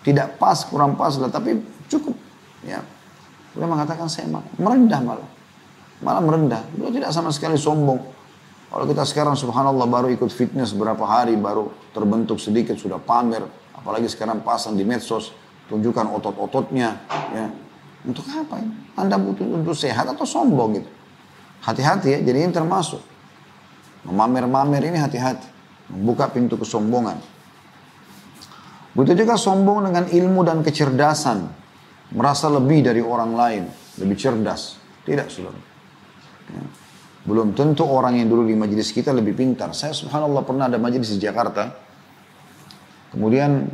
[0.07, 1.59] tidak pas, kurang pas lah, tapi
[1.91, 2.15] cukup.
[2.62, 2.85] Ya.
[3.57, 4.31] Beliau mengatakan saya.
[4.61, 5.31] Merendah malah.
[6.05, 6.62] Malah merendah.
[6.77, 7.99] Beliau tidak sama sekali sombong.
[8.71, 13.43] Kalau kita sekarang subhanallah baru ikut fitness berapa hari, baru terbentuk sedikit, sudah pamer
[13.87, 15.31] Apalagi sekarang pasang di medsos,
[15.70, 17.07] tunjukkan otot-ototnya.
[17.31, 17.46] Ya.
[18.03, 18.75] Untuk apa ini?
[18.99, 20.90] Anda butuh untuk sehat atau sombong gitu.
[21.62, 22.99] Hati-hati ya, jadi ini termasuk.
[24.11, 25.46] Memamer-mamer ini hati-hati.
[25.94, 27.14] Membuka pintu kesombongan.
[28.99, 31.46] Begitu juga sombong dengan ilmu dan kecerdasan.
[32.11, 33.62] Merasa lebih dari orang lain.
[34.03, 34.83] Lebih cerdas.
[35.07, 35.62] Tidak, saudara.
[36.51, 36.62] Ya.
[37.22, 39.70] Belum tentu orang yang dulu di majelis kita lebih pintar.
[39.79, 41.86] Saya subhanallah pernah ada majelis di Jakarta.
[43.16, 43.64] Kemudian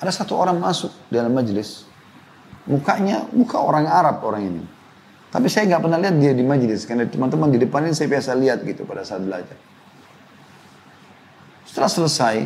[0.00, 1.84] ada satu orang masuk dalam majelis.
[2.64, 4.64] Mukanya muka orang Arab orang ini.
[5.28, 8.32] Tapi saya nggak pernah lihat dia di majelis karena teman-teman di depan ini saya biasa
[8.32, 9.56] lihat gitu pada saat belajar.
[11.68, 12.36] Setelah selesai,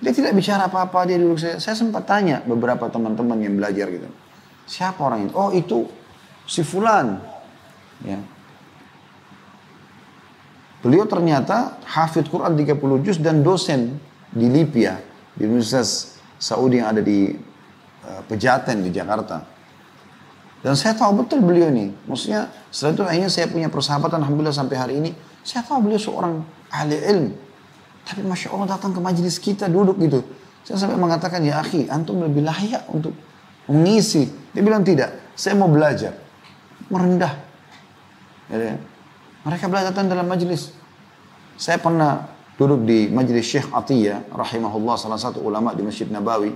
[0.00, 1.56] dia tidak bicara apa-apa dia duduk saya.
[1.56, 4.08] Saya sempat tanya beberapa teman-teman yang belajar gitu.
[4.68, 5.34] Siapa orang itu?
[5.36, 5.88] Oh itu
[6.44, 7.20] si Fulan.
[8.04, 8.20] Ya.
[10.80, 14.00] Beliau ternyata hafid Quran 30 juz dan dosen
[14.32, 15.09] di Libya
[15.40, 17.32] di Universitas Saudi yang ada di
[18.04, 19.40] uh, Pejaten di Jakarta.
[20.60, 21.88] Dan saya tahu betul beliau ini.
[22.04, 25.10] Maksudnya setelah itu akhirnya saya punya persahabatan Alhamdulillah sampai hari ini.
[25.40, 27.32] Saya tahu beliau seorang ahli ilmu.
[28.04, 30.20] Tapi Masya Allah datang ke majelis kita duduk gitu.
[30.60, 33.16] Saya sampai mengatakan, ya akhi, antum lebih layak untuk
[33.64, 34.28] mengisi.
[34.52, 36.12] Dia bilang tidak, saya mau belajar.
[36.92, 37.32] Merendah.
[38.52, 38.76] Ya,
[39.46, 40.76] mereka belajar dalam majelis.
[41.56, 42.28] Saya pernah
[42.60, 46.52] duduk di majelis Syekh Atiyah rahimahullah salah satu ulama di Masjid Nabawi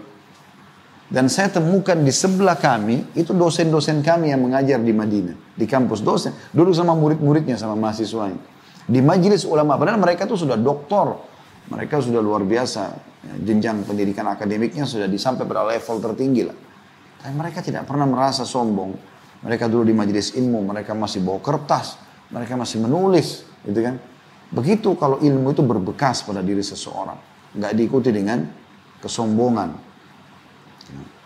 [1.08, 6.04] dan saya temukan di sebelah kami itu dosen-dosen kami yang mengajar di Madinah di kampus
[6.04, 8.36] dosen duduk sama murid-muridnya sama mahasiswanya
[8.84, 11.32] di majelis ulama padahal mereka itu sudah doktor
[11.64, 12.82] Mereka sudah luar biasa,
[13.24, 16.56] ya, jenjang pendidikan akademiknya sudah disampai pada level tertinggi lah.
[17.24, 18.92] Tapi mereka tidak pernah merasa sombong.
[19.40, 21.96] Mereka dulu di majelis ilmu, mereka masih bawa kertas,
[22.28, 23.96] mereka masih menulis, gitu kan.
[24.54, 27.18] Begitu kalau ilmu itu berbekas pada diri seseorang,
[27.58, 28.46] nggak diikuti dengan
[29.02, 29.74] kesombongan.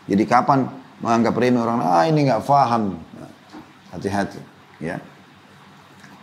[0.09, 0.65] Jadi kapan
[1.05, 2.97] menganggap remeh orang, ah ini nggak paham,
[3.93, 4.41] hati-hati,
[4.81, 4.97] ya.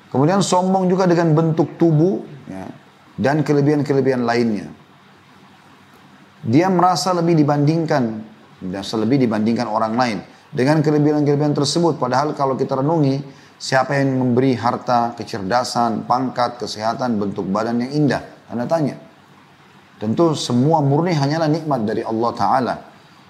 [0.10, 2.66] Kemudian sombong juga dengan bentuk tubuh ya,
[3.22, 4.74] dan kelebihan-kelebihan lainnya.
[6.42, 8.04] Dia merasa lebih dibandingkan,
[8.66, 10.18] merasa lebih dibandingkan orang lain
[10.50, 12.02] dengan kelebihan-kelebihan tersebut.
[12.02, 13.22] Padahal kalau kita renungi,
[13.60, 18.22] siapa yang memberi harta, kecerdasan, pangkat, kesehatan, bentuk badan yang indah?
[18.52, 18.96] Anda tanya.
[19.96, 22.76] Tentu semua murni hanyalah nikmat dari Allah Ta'ala.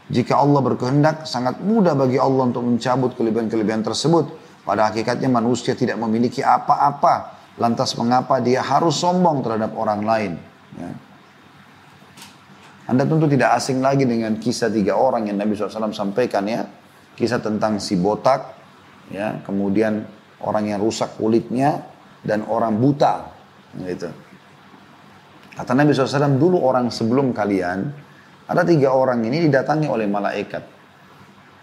[0.09, 4.33] Jika Allah berkehendak, sangat mudah bagi Allah untuk mencabut kelebihan-kelebihan tersebut.
[4.65, 7.37] Pada hakikatnya manusia tidak memiliki apa-apa.
[7.61, 10.31] Lantas mengapa dia harus sombong terhadap orang lain?
[10.75, 10.89] Ya.
[12.85, 16.69] Anda tentu tidak asing lagi dengan kisah tiga orang yang Nabi SAW sampaikan ya.
[17.17, 18.53] Kisah tentang si botak,
[19.09, 20.05] ya, kemudian
[20.43, 21.85] orang yang rusak kulitnya,
[22.25, 23.31] dan orang buta.
[23.77, 24.09] Gitu.
[25.55, 27.87] Kata Nabi SAW, dulu orang sebelum kalian,
[28.49, 30.63] ada tiga orang ini didatangi oleh malaikat.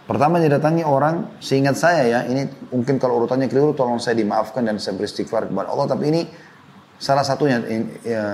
[0.02, 4.80] Pertama didatangi orang, seingat saya ya, ini mungkin kalau urutannya keliru tolong saya dimaafkan dan
[4.82, 5.86] saya beristighfar kepada Allah.
[5.94, 6.22] Tapi ini
[6.98, 7.62] salah satunya,
[8.02, 8.24] ya,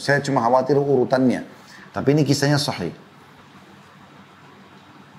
[0.00, 1.44] saya cuma khawatir urutannya.
[1.92, 2.94] Tapi ini kisahnya sahih.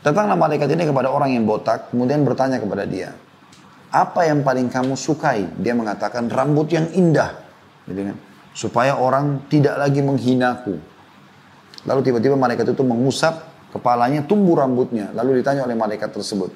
[0.02, 3.14] Datanglah malaikat ini kepada orang yang botak, kemudian bertanya kepada dia,
[3.92, 5.46] apa yang paling kamu sukai?
[5.60, 7.36] Dia mengatakan rambut yang indah,
[7.86, 8.16] gitu
[8.52, 10.80] supaya orang tidak lagi menghinaku.
[11.88, 15.16] Lalu tiba-tiba malaikat itu mengusap Kepalanya tumbuh rambutnya.
[15.16, 16.52] Lalu ditanya oleh malaikat tersebut.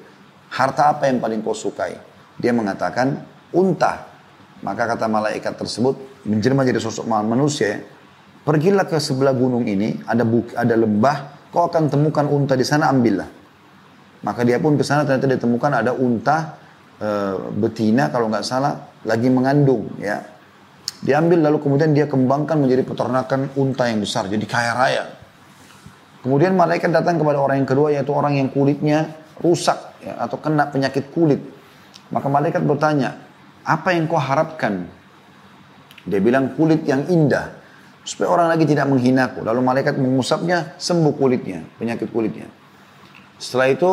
[0.52, 1.96] Harta apa yang paling kau sukai?
[2.36, 3.24] Dia mengatakan
[3.56, 4.04] unta.
[4.60, 5.96] Maka kata malaikat tersebut
[6.28, 7.80] menjelma jadi sosok manusia.
[8.44, 12.92] Pergilah ke sebelah gunung ini, ada buk, ada lembah, kau akan temukan unta di sana,
[12.92, 13.26] ambillah.
[14.22, 16.56] Maka dia pun ke sana ternyata ditemukan ada unta
[16.96, 17.08] e,
[17.56, 20.22] betina kalau nggak salah lagi mengandung ya.
[20.96, 25.04] Diambil lalu kemudian dia kembangkan menjadi peternakan unta yang besar, jadi kaya raya.
[26.24, 30.66] Kemudian malaikat datang kepada orang yang kedua yaitu orang yang kulitnya rusak ya, atau kena
[30.72, 31.38] penyakit kulit.
[32.10, 33.22] Maka malaikat bertanya,
[33.62, 34.88] apa yang kau harapkan?
[36.06, 37.54] Dia bilang kulit yang indah
[38.06, 39.42] supaya orang lagi tidak menghinaku.
[39.42, 42.46] Lalu malaikat mengusapnya sembuh kulitnya, penyakit kulitnya.
[43.36, 43.90] Setelah itu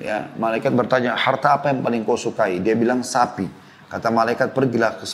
[0.00, 2.60] ya malaikat bertanya, harta apa yang paling kau sukai?
[2.60, 3.48] Dia bilang sapi.
[3.92, 5.04] Kata malaikat pergilah ke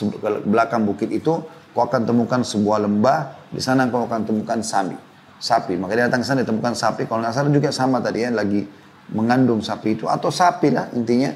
[0.47, 1.43] belakang bukit itu,
[1.75, 5.79] kau akan temukan sebuah lembah, di sana kau akan temukan sapi sapi.
[5.79, 7.07] Maka dia datang ke sana ditemukan sapi.
[7.07, 8.67] Kalau nggak salah juga sama tadi ya lagi
[9.15, 11.31] mengandung sapi itu atau sapi lah intinya.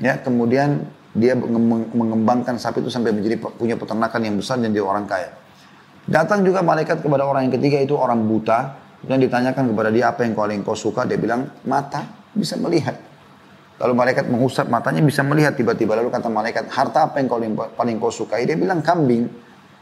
[0.00, 5.04] Ya kemudian dia mengembangkan sapi itu sampai menjadi punya peternakan yang besar dan dia orang
[5.04, 5.34] kaya.
[6.06, 10.24] Datang juga malaikat kepada orang yang ketiga itu orang buta dan ditanyakan kepada dia apa
[10.24, 12.96] yang kau paling kau suka dia bilang mata bisa melihat.
[13.80, 17.40] Lalu malaikat mengusap matanya bisa melihat tiba-tiba lalu kata malaikat harta apa yang kau
[17.72, 19.24] paling kau sukai dia bilang kambing.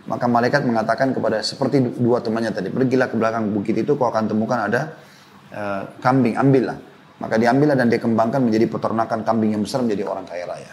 [0.08, 4.24] Maka malaikat mengatakan kepada seperti dua temannya tadi, pergilah ke belakang bukit itu, kau akan
[4.24, 4.96] temukan ada
[5.52, 6.80] uh, kambing, ambillah.
[7.20, 10.72] Maka diambillah dan dikembangkan menjadi peternakan kambing yang besar menjadi orang kaya raya.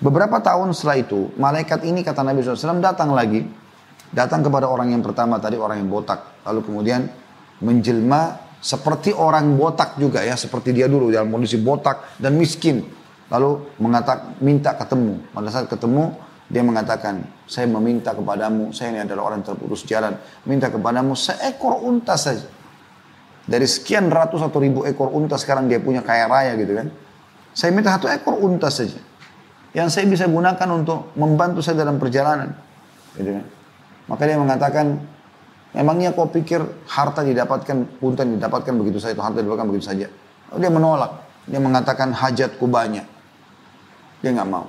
[0.00, 3.44] Beberapa tahun setelah itu, malaikat ini kata Nabi SAW datang lagi,
[4.08, 6.40] datang kepada orang yang pertama tadi, orang yang botak.
[6.48, 7.12] Lalu kemudian
[7.60, 12.82] menjelma seperti orang botak juga ya, seperti dia dulu dalam kondisi botak dan miskin.
[13.26, 15.18] Lalu mengatakan minta ketemu.
[15.34, 16.14] Pada saat ketemu,
[16.46, 20.14] dia mengatakan, saya meminta kepadamu, saya ini adalah orang terputus jalan,
[20.46, 22.46] minta kepadamu seekor unta saja.
[23.46, 26.90] Dari sekian ratus atau ribu ekor unta sekarang dia punya kaya raya gitu kan.
[27.54, 28.98] Saya minta satu ekor unta saja.
[29.70, 32.58] Yang saya bisa gunakan untuk membantu saya dalam perjalanan.
[33.14, 33.44] Gitu kan.
[34.10, 34.86] Maka dia mengatakan,
[35.76, 40.06] memangnya kau pikir harta didapatkan, unta didapatkan begitu saja, harta didapatkan begitu saja.
[40.56, 41.12] Dia menolak.
[41.46, 43.04] Dia mengatakan hajatku banyak.
[44.24, 44.66] Dia nggak mau.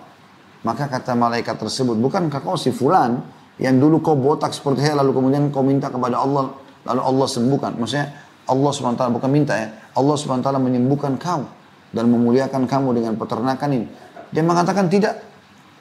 [0.68, 3.24] Maka kata malaikat tersebut, bukankah kau si fulan
[3.58, 6.54] yang dulu kau botak seperti saya lalu kemudian kau minta kepada Allah
[6.86, 7.72] lalu Allah sembuhkan.
[7.80, 8.08] Maksudnya
[8.48, 9.68] Allah SWT bukan minta ya.
[9.96, 11.48] Allah SWT menyembuhkan kau
[11.92, 13.88] dan memuliakan kamu dengan peternakan ini.
[14.30, 15.24] Dia mengatakan tidak.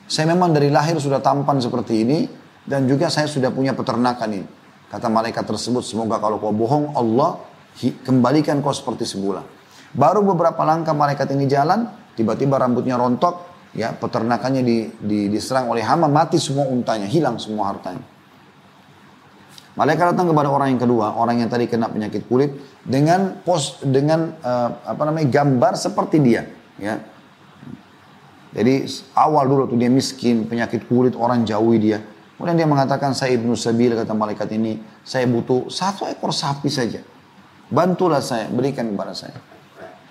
[0.06, 2.18] Saya memang dari lahir sudah tampan seperti ini
[2.62, 4.46] dan juga saya sudah punya peternakan ini.
[4.86, 7.42] Kata malaikat tersebut, semoga kalau kau bohong Allah
[8.06, 9.42] kembalikan kau seperti semula.
[9.90, 15.84] Baru beberapa langkah malaikat ini jalan, tiba-tiba rambutnya rontok, ya peternakannya di, di, diserang oleh
[15.84, 18.02] hama mati semua untanya hilang semua hartanya.
[19.76, 22.48] Malaikat datang kepada orang yang kedua orang yang tadi kena penyakit kulit
[22.80, 26.48] dengan pos dengan uh, apa namanya gambar seperti dia
[26.80, 26.96] ya.
[28.56, 32.00] Jadi awal dulu tuh dia miskin penyakit kulit orang jauhi dia
[32.36, 37.00] Kemudian dia mengatakan, saya Ibnu Sabil, kata malaikat ini, saya butuh satu ekor sapi saja.
[37.72, 39.40] Bantulah saya, berikan kepada saya.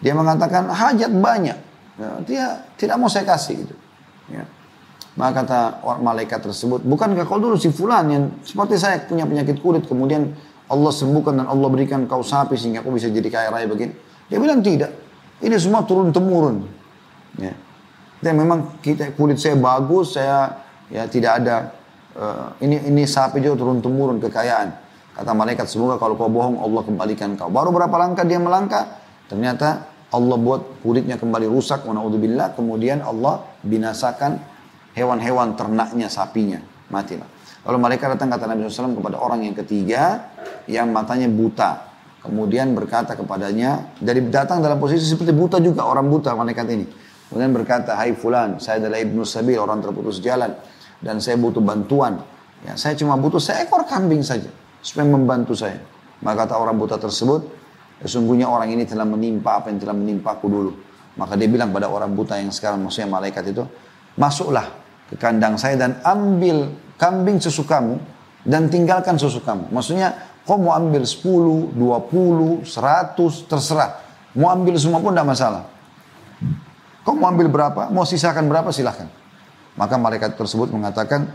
[0.02, 1.58] Dia mengatakan, hajat banyak.
[1.96, 2.44] Ya, dia
[2.82, 3.76] tidak mau saya kasih gitu.
[4.34, 4.44] Ya.
[5.16, 9.64] Maka kata orang malaikat tersebut, bukankah kau dulu si fulan yang seperti saya punya penyakit
[9.64, 10.36] kulit, kemudian
[10.68, 13.96] Allah sembuhkan dan Allah berikan kau sapi sehingga kau bisa jadi kaya raya begini.
[14.28, 14.92] Dia bilang tidak.
[15.40, 16.68] Ini semua turun temurun.
[17.38, 17.54] Ya.
[18.20, 21.72] Dan memang kita kulit saya bagus, saya ya tidak ada
[22.18, 24.84] uh, ini ini sapi juga turun temurun kekayaan.
[25.16, 27.48] Kata malaikat semoga kalau kau bohong Allah kembalikan kau.
[27.48, 29.00] Baru berapa langkah dia melangkah,
[29.32, 31.96] ternyata Allah buat kulitnya kembali rusak, wa
[32.52, 34.40] kemudian Allah binasakan
[34.96, 37.28] hewan-hewan ternaknya, sapinya, matilah.
[37.66, 40.32] Lalu malaikat datang kata Nabi SAW kepada orang yang ketiga
[40.70, 41.92] yang matanya buta.
[42.22, 46.86] Kemudian berkata kepadanya, dari datang dalam posisi seperti buta juga, orang buta malaikat ini.
[47.30, 50.54] Kemudian berkata, hai fulan, saya adalah Ibnu Sabil, orang terputus jalan.
[51.00, 52.22] Dan saya butuh bantuan.
[52.64, 54.50] Ya, saya cuma butuh seekor kambing saja.
[54.80, 55.82] Supaya membantu saya.
[56.24, 57.42] Maka kata orang buta tersebut,
[58.02, 60.72] sesungguhnya orang ini telah menimpa apa yang telah menimpa aku dulu.
[61.16, 63.64] Maka dia bilang pada orang buta yang sekarang maksudnya malaikat itu,
[64.20, 64.68] masuklah
[65.12, 68.00] ke kandang saya dan ambil kambing sesukamu
[68.44, 69.72] dan tinggalkan susu kamu.
[69.72, 73.92] Maksudnya kau mau ambil 10, 20, 100, terserah.
[74.36, 75.64] Mau ambil semua pun tidak masalah.
[77.06, 79.08] Kau mau ambil berapa, mau sisakan berapa silahkan.
[79.76, 81.28] Maka malaikat tersebut mengatakan,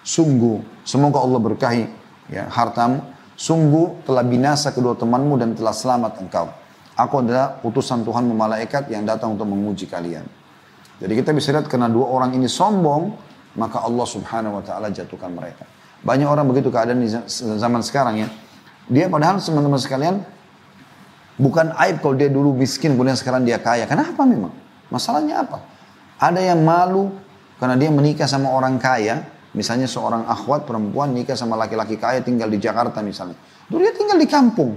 [0.00, 1.84] sungguh semoga Allah berkahi
[2.32, 3.04] ya, hartamu,
[3.36, 6.48] sungguh telah binasa kedua temanmu dan telah selamat engkau.
[6.98, 10.26] Aku adalah utusan Tuhan malaikat yang datang untuk menguji kalian.
[10.98, 13.14] Jadi kita bisa lihat karena dua orang ini sombong,
[13.54, 15.62] maka Allah subhanahu wa ta'ala jatuhkan mereka.
[16.02, 18.28] Banyak orang begitu keadaan di zaman sekarang ya.
[18.90, 20.14] Dia padahal teman-teman sekalian
[21.38, 23.86] bukan aib kalau dia dulu miskin kemudian sekarang dia kaya.
[23.86, 24.50] Kenapa memang?
[24.90, 25.62] Masalahnya apa?
[26.18, 27.14] Ada yang malu
[27.58, 29.36] karena dia menikah sama orang kaya.
[29.48, 33.34] Misalnya seorang akhwat perempuan nikah sama laki-laki kaya tinggal di Jakarta misalnya.
[33.66, 34.76] Dulu dia tinggal di kampung.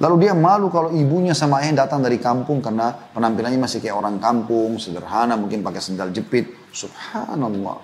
[0.00, 4.16] Lalu dia malu kalau ibunya sama ayah datang dari kampung karena penampilannya masih kayak orang
[4.18, 6.48] kampung, sederhana, mungkin pakai sendal jepit.
[6.72, 7.76] Subhanallah.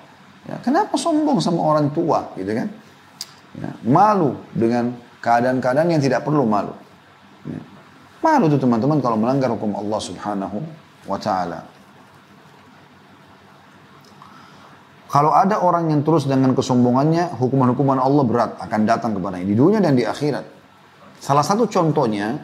[0.49, 2.69] Ya, kenapa sombong sama orang tua, gitu kan?
[3.61, 6.73] Ya, malu dengan keadaan-keadaan yang tidak perlu malu.
[7.45, 7.61] Ya.
[8.25, 10.59] Malu tuh teman-teman kalau melanggar hukum Allah Subhanahu
[11.07, 11.63] wa taala.
[15.19, 19.83] Kalau ada orang yang terus dengan kesombongannya, hukuman-hukuman Allah berat akan datang kepadanya di dunia
[19.83, 20.47] dan di akhirat.
[21.19, 22.39] Salah satu contohnya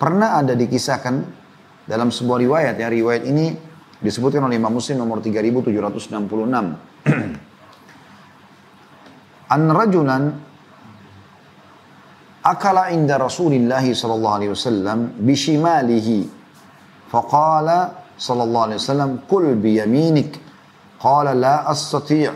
[0.00, 1.14] pernah ada dikisahkan
[1.84, 2.80] dalam sebuah riwayat.
[2.80, 3.52] Ya riwayat ini
[4.00, 6.16] disebutkan oleh Imam Muslim nomor 3766
[9.52, 10.32] an rajulan
[12.40, 16.24] akala inda Rasulillah sallallahu alaihi wasallam bishimalihi.
[17.12, 20.47] Faqala sallallahu alaihi wasallam kul biyaminik
[20.98, 22.28] qala la astati'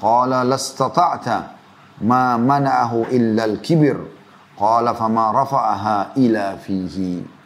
[0.00, 1.36] qala lastata'ta
[2.04, 3.96] ma mana'ahu illa al-kibir
[4.56, 7.36] qala fama rafa'aha ila fihi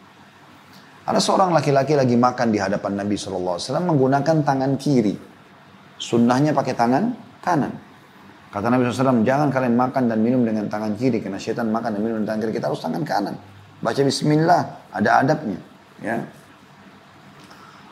[1.01, 5.17] ada seorang laki-laki lagi makan di hadapan Nabi SAW menggunakan tangan kiri.
[5.97, 7.03] Sunnahnya pakai tangan
[7.41, 7.73] kanan.
[8.53, 11.19] Kata Nabi SAW, jangan kalian makan dan minum dengan tangan kiri.
[11.19, 12.53] Karena syaitan makan dan minum dengan tangan kiri.
[12.61, 13.35] Kita harus tangan kanan.
[13.81, 14.61] Baca bismillah,
[14.93, 15.59] ada adabnya.
[15.99, 16.21] Ya.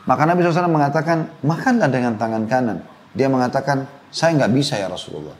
[0.08, 2.78] Maka Nabi SAW mengatakan, makanlah dengan tangan kanan.
[3.12, 5.36] Dia mengatakan, saya nggak bisa ya Rasulullah.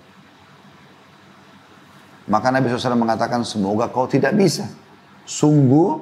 [2.31, 4.68] Maka Nabi SAW mengatakan, semoga kau tidak bisa.
[5.25, 5.99] Sungguh,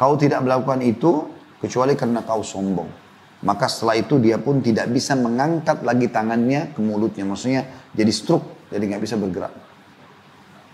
[0.00, 1.28] kau tidak melakukan itu,
[1.60, 2.88] kecuali karena kau sombong.
[3.42, 7.26] Maka setelah itu dia pun tidak bisa mengangkat lagi tangannya ke mulutnya.
[7.26, 9.54] Maksudnya jadi stroke, jadi nggak bisa bergerak.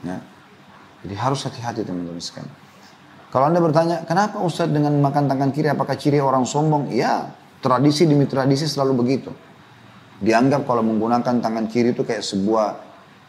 [0.04, 0.20] Ya.
[1.02, 2.67] Jadi harus hati-hati teman-teman sekalian.
[3.28, 6.88] Kalau anda bertanya, kenapa Ustadz dengan makan tangan kiri, apakah ciri orang sombong?
[6.88, 7.28] Ya,
[7.60, 9.30] tradisi demi tradisi selalu begitu.
[10.18, 12.68] Dianggap kalau menggunakan tangan kiri itu kayak sebuah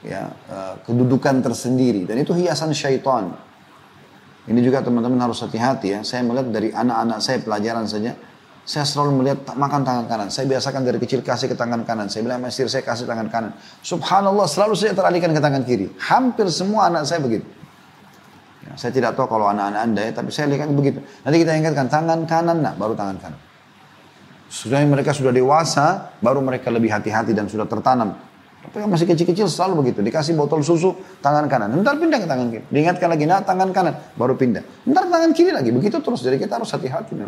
[0.01, 2.07] ya uh, kedudukan tersendiri.
[2.07, 3.35] Dan itu hiasan syaitan.
[4.49, 5.99] Ini juga teman-teman harus hati-hati ya.
[6.01, 8.15] Saya melihat dari anak-anak saya pelajaran saja
[8.69, 10.27] saya selalu melihat makan tangan kanan.
[10.29, 12.05] Saya biasakan dari kecil kasih ke tangan kanan.
[12.05, 13.57] Saya bilang masih saya kasih tangan kanan.
[13.81, 15.89] Subhanallah selalu saya teralihkan ke tangan kiri.
[15.97, 17.49] Hampir semua anak saya begitu.
[18.79, 21.03] Ya, saya tidak tahu kalau anak-anak anda ya, tapi saya lihat begitu.
[21.27, 23.39] Nanti kita ingatkan tangan kanan, nah baru tangan kanan.
[24.47, 28.15] Sudah mereka sudah dewasa, baru mereka lebih hati-hati dan sudah tertanam.
[28.63, 29.99] Tapi yang masih kecil-kecil selalu begitu.
[29.99, 31.75] Dikasih botol susu, tangan kanan.
[31.75, 32.63] Ntar pindah ke tangan kiri.
[32.71, 34.63] Diingatkan lagi, nah tangan kanan, baru pindah.
[34.87, 35.75] Ntar tangan kiri lagi.
[35.75, 36.23] Begitu terus.
[36.23, 37.19] Jadi kita harus hati-hati.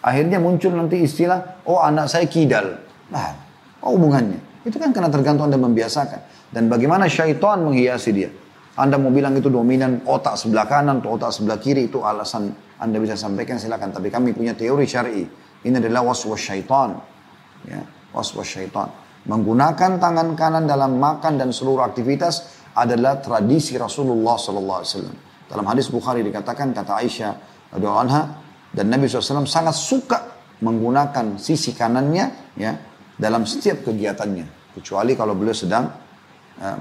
[0.00, 2.80] Akhirnya muncul nanti istilah, oh anak saya kidal.
[3.12, 3.36] Nah,
[3.76, 4.64] apa hubungannya?
[4.64, 6.48] Itu kan karena tergantung Anda membiasakan.
[6.48, 8.32] Dan bagaimana syaitan menghiasi dia.
[8.78, 13.02] Anda mau bilang itu dominan otak sebelah kanan atau otak sebelah kiri, itu alasan Anda
[13.02, 13.90] bisa sampaikan silakan.
[13.90, 15.26] Tapi kami punya teori syar'i.
[15.66, 16.94] Ini adalah waswas syaitan.
[17.66, 17.82] Ya,
[18.14, 18.86] waswas syaitan.
[19.26, 25.16] Menggunakan tangan kanan dalam makan dan seluruh aktivitas adalah tradisi Rasulullah Sallallahu Alaihi Wasallam.
[25.50, 27.32] Dalam hadis Bukhari dikatakan kata Aisyah
[27.74, 28.22] radhiyallahu anha
[28.70, 30.18] dan Nabi SAW sangat suka
[30.60, 32.72] menggunakan sisi kanannya ya
[33.16, 35.88] dalam setiap kegiatannya kecuali kalau beliau sedang
[36.60, 36.76] uh,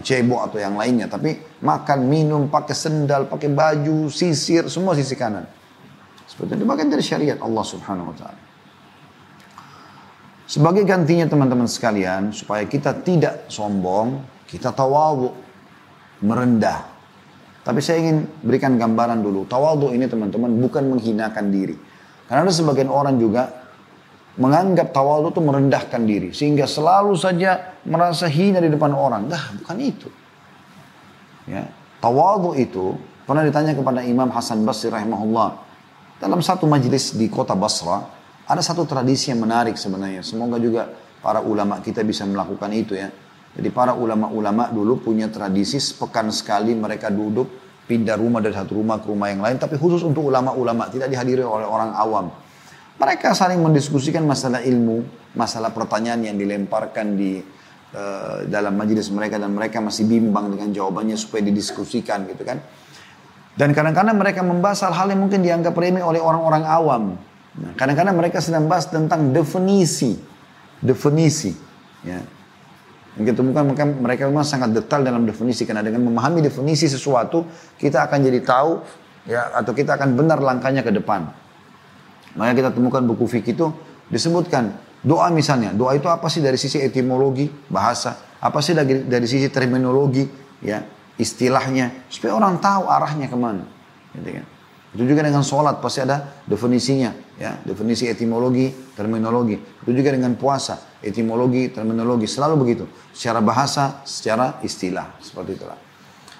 [0.00, 1.10] cebok atau yang lainnya.
[1.10, 5.44] Tapi makan minum pakai sendal pakai baju sisir semua sisi kanan.
[6.26, 6.64] Seperti itu.
[6.66, 8.40] Bagian dari syariat Allah Subhanahu Wa Taala.
[10.46, 15.34] Sebagai gantinya teman-teman sekalian supaya kita tidak sombong kita tawadhu
[16.22, 16.86] merendah.
[17.66, 19.42] Tapi saya ingin berikan gambaran dulu.
[19.50, 21.74] Tawadhu ini teman-teman bukan menghinakan diri.
[22.30, 23.65] Karena ada sebagian orang juga
[24.36, 26.30] menganggap tawadhu itu merendahkan diri.
[26.32, 29.28] Sehingga selalu saja merasa hina di depan orang.
[29.28, 30.08] Dah, bukan itu.
[31.48, 31.68] Ya.
[32.00, 35.64] Tawadhu itu pernah ditanya kepada Imam Hasan Basri rahimahullah.
[36.16, 38.00] Dalam satu majelis di kota Basra,
[38.46, 40.22] ada satu tradisi yang menarik sebenarnya.
[40.22, 40.88] Semoga juga
[41.20, 43.10] para ulama kita bisa melakukan itu ya.
[43.56, 47.48] Jadi para ulama-ulama dulu punya tradisi sepekan sekali mereka duduk
[47.88, 49.56] pindah rumah dari satu rumah ke rumah yang lain.
[49.56, 52.26] Tapi khusus untuk ulama-ulama tidak dihadiri oleh orang awam.
[52.96, 55.04] Mereka saling mendiskusikan masalah ilmu,
[55.36, 57.44] masalah pertanyaan yang dilemparkan di
[57.92, 62.56] uh, dalam majelis mereka dan mereka masih bimbang dengan jawabannya supaya didiskusikan gitu kan.
[63.56, 67.04] Dan kadang-kadang mereka membahas hal-hal yang mungkin dianggap remeh oleh orang-orang awam.
[67.56, 70.16] Nah, kadang-kadang mereka sedang bahas tentang definisi,
[70.80, 71.56] definisi.
[72.04, 72.20] Ya.
[73.16, 77.48] Yang kita temukan mereka, mereka memang sangat detail dalam definisi karena dengan memahami definisi sesuatu
[77.80, 78.70] kita akan jadi tahu
[79.24, 81.32] ya atau kita akan benar langkahnya ke depan.
[82.36, 83.66] Maka kita temukan buku fikih itu
[84.12, 89.26] disebutkan doa misalnya doa itu apa sih dari sisi etimologi bahasa apa sih dari, dari
[89.26, 90.28] sisi terminologi
[90.62, 90.84] ya
[91.16, 93.64] istilahnya supaya orang tahu arahnya ke mana.
[94.12, 94.46] Gitu kan.
[94.96, 99.60] Itu juga dengan sholat pasti ada definisinya, ya definisi etimologi, terminologi.
[99.84, 102.84] Itu juga dengan puasa, etimologi, terminologi, selalu begitu.
[103.12, 105.76] Secara bahasa, secara istilah, seperti itulah.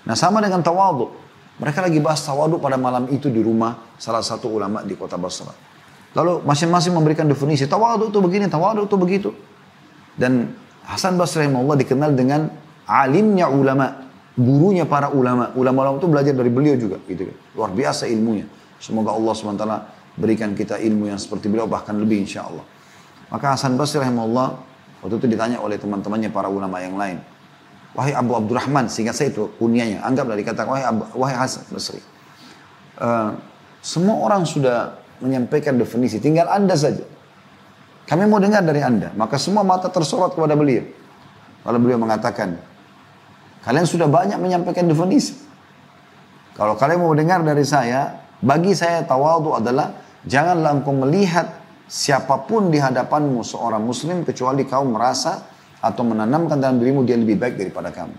[0.09, 1.29] Nah sama dengan tawadhu.
[1.57, 5.53] Mereka lagi bahas tawadhu pada malam itu di rumah salah satu ulama di kota Basra.
[6.17, 9.31] Lalu masing-masing memberikan definisi, tawadhu itu begini, tawadhu itu begitu.
[10.17, 10.57] Dan
[10.89, 12.49] Hasan Basri Allah dikenal dengan
[12.89, 15.53] alimnya ulama, gurunya para ulama.
[15.53, 17.37] Ulama-ulama itu belajar dari beliau juga gitu kan.
[17.53, 18.49] Luar biasa ilmunya.
[18.81, 19.65] Semoga Allah SWT
[20.17, 22.65] berikan kita ilmu yang seperti beliau bahkan lebih insya Allah.
[23.29, 24.57] Maka Hasan Basri rahimahullah
[25.05, 27.21] waktu itu ditanya oleh teman-temannya para ulama yang lain.
[27.93, 30.01] Wahai Abu Abdurrahman, sehingga saya itu kunianya.
[30.01, 32.01] Anggaplah dikatakan, wahai, Abu, wahai Hasan Basri.
[32.97, 33.37] Uh,
[33.85, 37.05] semua orang sudah menyampaikan definisi, tinggal anda saja.
[38.07, 39.11] Kami mau dengar dari anda.
[39.19, 40.87] Maka semua mata tersorot kepada beliau.
[41.67, 42.55] Lalu beliau mengatakan,
[43.67, 45.43] Kalian sudah banyak menyampaikan definisi.
[46.55, 49.91] Kalau kalian mau dengar dari saya, bagi saya tawadu adalah
[50.23, 51.51] janganlah engkau melihat
[51.91, 55.51] siapa pun di hadapanmu seorang muslim kecuali kau merasa
[55.83, 58.17] atau menanamkan dalam dirimu dia lebih baik daripada kamu.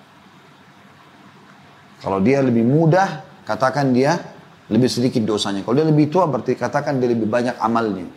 [2.04, 4.20] Kalau dia lebih mudah, katakan dia
[4.68, 5.64] lebih sedikit dosanya.
[5.64, 8.08] Kalau dia lebih tua, berarti katakan dia lebih banyak amalnya.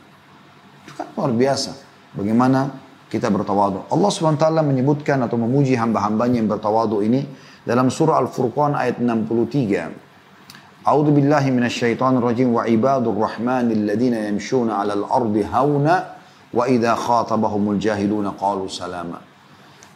[0.86, 1.70] Itu kan luar biasa.
[2.14, 2.74] Bagaimana
[3.10, 3.86] kita bertawadu.
[3.90, 7.26] Allah SWT menyebutkan atau memuji hamba-hambanya yang bertawadu ini
[7.66, 10.86] dalam surah Al-Furqan ayat 63.
[10.86, 16.18] A'udzu billahi minasyaitonir rajim wa ibadur rahmanil ladzina yamshuna 'alal ardi hauna
[16.50, 19.22] wa idza khatabahumul jahiluna qalu salama.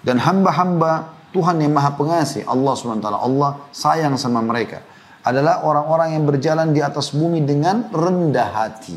[0.04, 4.84] Dan hamba-hamba Tuhan yang Maha Pengasih, Allah SWT, Allah sayang sama mereka.
[5.24, 8.96] Adalah orang-orang yang berjalan di atas bumi dengan rendah hati.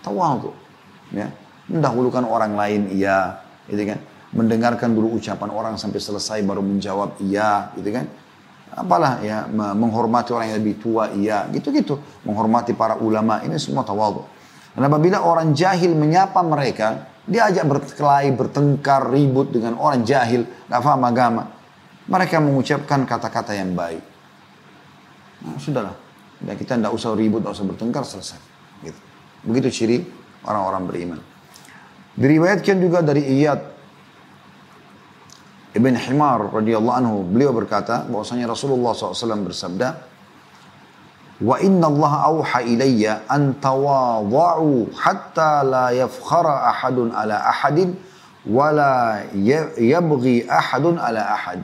[0.00, 0.50] Tawadu.
[1.12, 1.28] Ya.
[1.68, 3.98] Mendahulukan orang lain, iya gitu kan
[4.34, 8.06] mendengarkan dulu ucapan orang sampai selesai baru menjawab iya gitu kan
[8.76, 14.22] apalah ya menghormati orang yang lebih tua iya gitu-gitu menghormati para ulama ini semua tawadhu
[14.76, 20.80] dan apabila orang jahil menyapa mereka dia ajak berkelahi bertengkar ribut dengan orang jahil nggak
[20.82, 21.42] paham agama
[22.06, 24.02] mereka mengucapkan kata-kata yang baik
[25.44, 25.96] nah, sudahlah
[26.44, 28.40] ya, kita tidak usah ribut tidak usah bertengkar selesai
[28.84, 29.00] gitu.
[29.44, 29.98] begitu ciri
[30.46, 31.20] orang-orang beriman
[32.16, 33.60] Diriwayatkan juga dari Iyad
[35.76, 40.16] Ibn Himar radhiyallahu anhu beliau berkata bahwasanya Rasulullah SAW bersabda
[41.36, 47.92] Wa inna Allah auha ilayya an tawadha'u hatta la yafkhara ahadun ala ahadin
[48.48, 51.60] wa la yabghi ahadun ala ahad.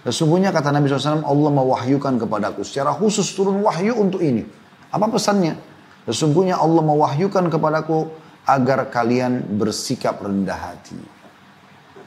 [0.00, 4.48] Sesungguhnya kata Nabi SAW Allah mewahyukan kepadaku secara khusus turun wahyu untuk ini.
[4.88, 5.60] Apa pesannya?
[6.08, 8.08] Sesungguhnya Allah mewahyukan kepadaku
[8.48, 10.96] agar kalian bersikap rendah hati,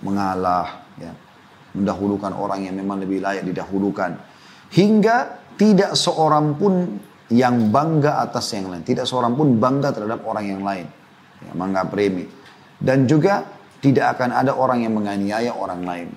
[0.01, 1.13] mengalah, ya,
[1.77, 4.17] mendahulukan orang yang memang lebih layak didahulukan,
[4.73, 6.97] hingga tidak seorang pun
[7.29, 10.89] yang bangga atas yang lain, tidak seorang pun bangga terhadap orang yang lain,
[11.45, 12.27] ya, menganggap remeh,
[12.81, 13.45] dan juga
[13.79, 16.09] tidak akan ada orang yang menganiaya orang lain.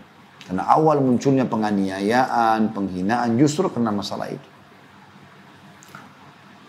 [0.47, 4.49] Karena awal munculnya penganiayaan, penghinaan justru karena masalah itu.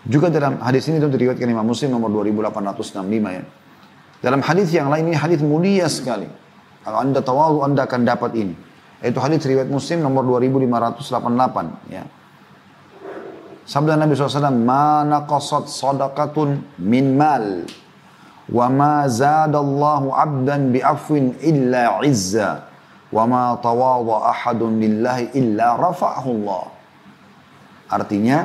[0.08, 3.44] Juga dalam hadis ini itu diriwayatkan Imam Muslim nomor 2865 ya.
[4.18, 6.26] Dalam hadis yang lain ini hadis mulia sekali.
[6.82, 8.54] Kalau anda tahu anda akan dapat ini.
[8.98, 12.02] Itu hadis riwayat Muslim nomor 2588 ya.
[13.68, 17.68] Sabda Nabi SAW, Ma naqasat sadaqatun min mal
[18.48, 22.67] wa ma zadallahu abdan bi'afwin illa izza
[23.10, 26.64] tawadha ahadun lillahi illa rafa'ahu Allah.
[27.88, 28.38] Artinya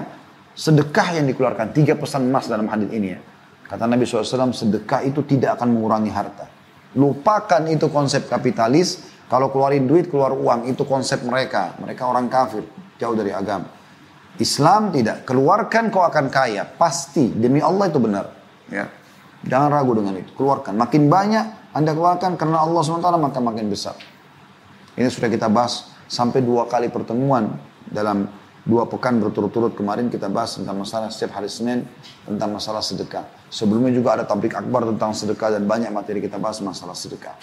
[0.56, 3.20] sedekah yang dikeluarkan tiga pesan emas dalam hadis ini ya.
[3.68, 6.46] Kata Nabi SAW sedekah itu tidak akan mengurangi harta.
[6.94, 9.12] Lupakan itu konsep kapitalis.
[9.26, 11.74] Kalau keluarin duit keluar uang itu konsep mereka.
[11.82, 12.62] Mereka orang kafir
[13.02, 13.66] jauh dari agama.
[14.38, 15.26] Islam tidak.
[15.26, 16.70] Keluarkan kau akan kaya.
[16.70, 18.30] Pasti demi Allah itu benar.
[18.70, 18.94] Ya.
[19.42, 20.32] Jangan ragu dengan itu.
[20.38, 20.78] Keluarkan.
[20.78, 23.98] Makin banyak Anda keluarkan karena Allah SWT maka makin besar.
[24.94, 27.58] Ini sudah kita bahas sampai dua kali pertemuan
[27.90, 28.30] dalam
[28.64, 31.84] dua pekan berturut-turut kemarin kita bahas tentang masalah setiap hari Senin
[32.24, 33.28] tentang masalah sedekah.
[33.52, 37.36] Sebelumnya juga ada tablik akbar tentang sedekah dan banyak materi kita bahas masalah sedekah.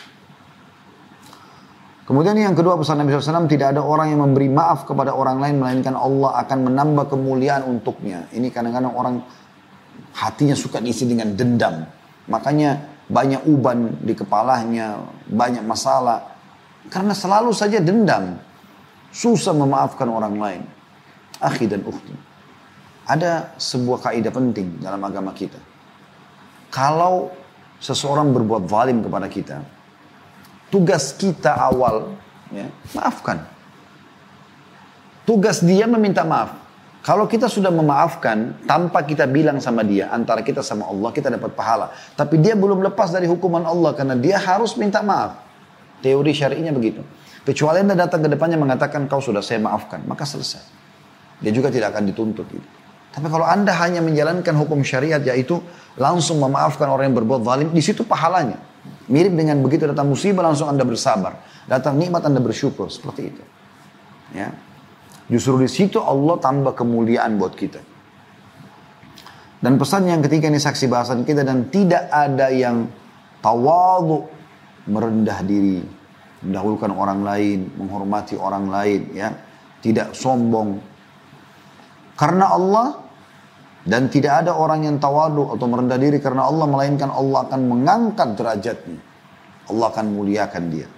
[2.11, 5.63] Kemudian yang kedua pesan Nabi SAW tidak ada orang yang memberi maaf kepada orang lain
[5.63, 8.27] melainkan Allah akan menambah kemuliaan untuknya.
[8.35, 9.23] Ini kadang-kadang orang
[10.19, 11.87] hatinya suka diisi dengan dendam.
[12.27, 16.40] Makanya banyak uban di kepalanya, banyak masalah.
[16.89, 18.41] Karena selalu saja dendam.
[19.13, 20.63] Susah memaafkan orang lain.
[21.43, 22.15] Akhi dan ukhti.
[23.05, 25.59] Ada sebuah kaidah penting dalam agama kita.
[26.71, 27.35] Kalau
[27.83, 29.59] seseorang berbuat zalim kepada kita,
[30.71, 32.15] tugas kita awal,
[32.55, 33.43] ya, maafkan.
[35.27, 36.55] Tugas dia meminta maaf.
[37.01, 41.57] Kalau kita sudah memaafkan tanpa kita bilang sama dia, antara kita sama Allah, kita dapat
[41.57, 41.91] pahala.
[42.13, 45.50] Tapi dia belum lepas dari hukuman Allah karena dia harus minta maaf.
[46.01, 47.05] Teori syari'inya begitu.
[47.45, 50.61] Kecuali anda datang ke depannya mengatakan kau sudah saya maafkan, maka selesai.
[51.41, 52.47] Dia juga tidak akan dituntut.
[52.49, 52.69] Gitu.
[53.11, 55.59] Tapi kalau anda hanya menjalankan hukum syariat yaitu
[55.97, 58.61] langsung memaafkan orang yang berbuat zalim, di situ pahalanya.
[59.11, 61.43] Mirip dengan begitu datang musibah langsung anda bersabar.
[61.67, 62.87] Datang nikmat anda bersyukur.
[62.89, 63.43] Seperti itu.
[64.37, 64.55] Ya.
[65.27, 67.83] Justru di situ Allah tambah kemuliaan buat kita.
[69.61, 72.89] Dan pesan yang ketiga ini saksi bahasan kita dan tidak ada yang
[73.45, 74.25] tawadu
[74.89, 75.83] merendah diri,
[76.45, 79.29] mendahulukan orang lain, menghormati orang lain, ya,
[79.85, 80.81] tidak sombong.
[82.17, 83.01] Karena Allah
[83.85, 88.29] dan tidak ada orang yang tawadu atau merendah diri karena Allah melainkan Allah akan mengangkat
[88.37, 89.01] derajatnya.
[89.73, 90.89] Allah akan muliakan dia.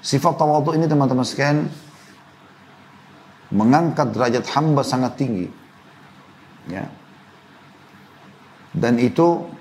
[0.00, 1.66] Sifat tawadu ini teman-teman sekalian
[3.50, 5.50] mengangkat derajat hamba sangat tinggi.
[6.70, 6.86] Ya.
[8.70, 9.55] Dan itu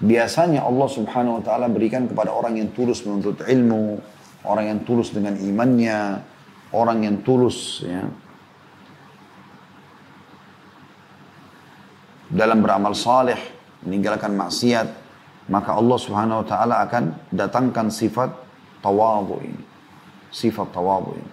[0.00, 4.00] biasanya Allah Subhanahu wa taala berikan kepada orang yang tulus menuntut ilmu,
[4.44, 6.20] orang yang tulus dengan imannya,
[6.76, 8.04] orang yang tulus ya.
[12.26, 13.38] Dalam beramal saleh,
[13.86, 14.88] meninggalkan maksiat,
[15.46, 18.34] maka Allah Subhanahu wa taala akan datangkan sifat
[18.82, 19.62] tawadhu ini.
[20.34, 21.32] Sifat tawadhu ini.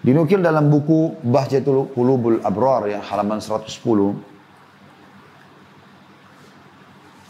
[0.00, 3.68] Dinukil dalam buku Bahjatul Qulubul Abrar ya halaman 110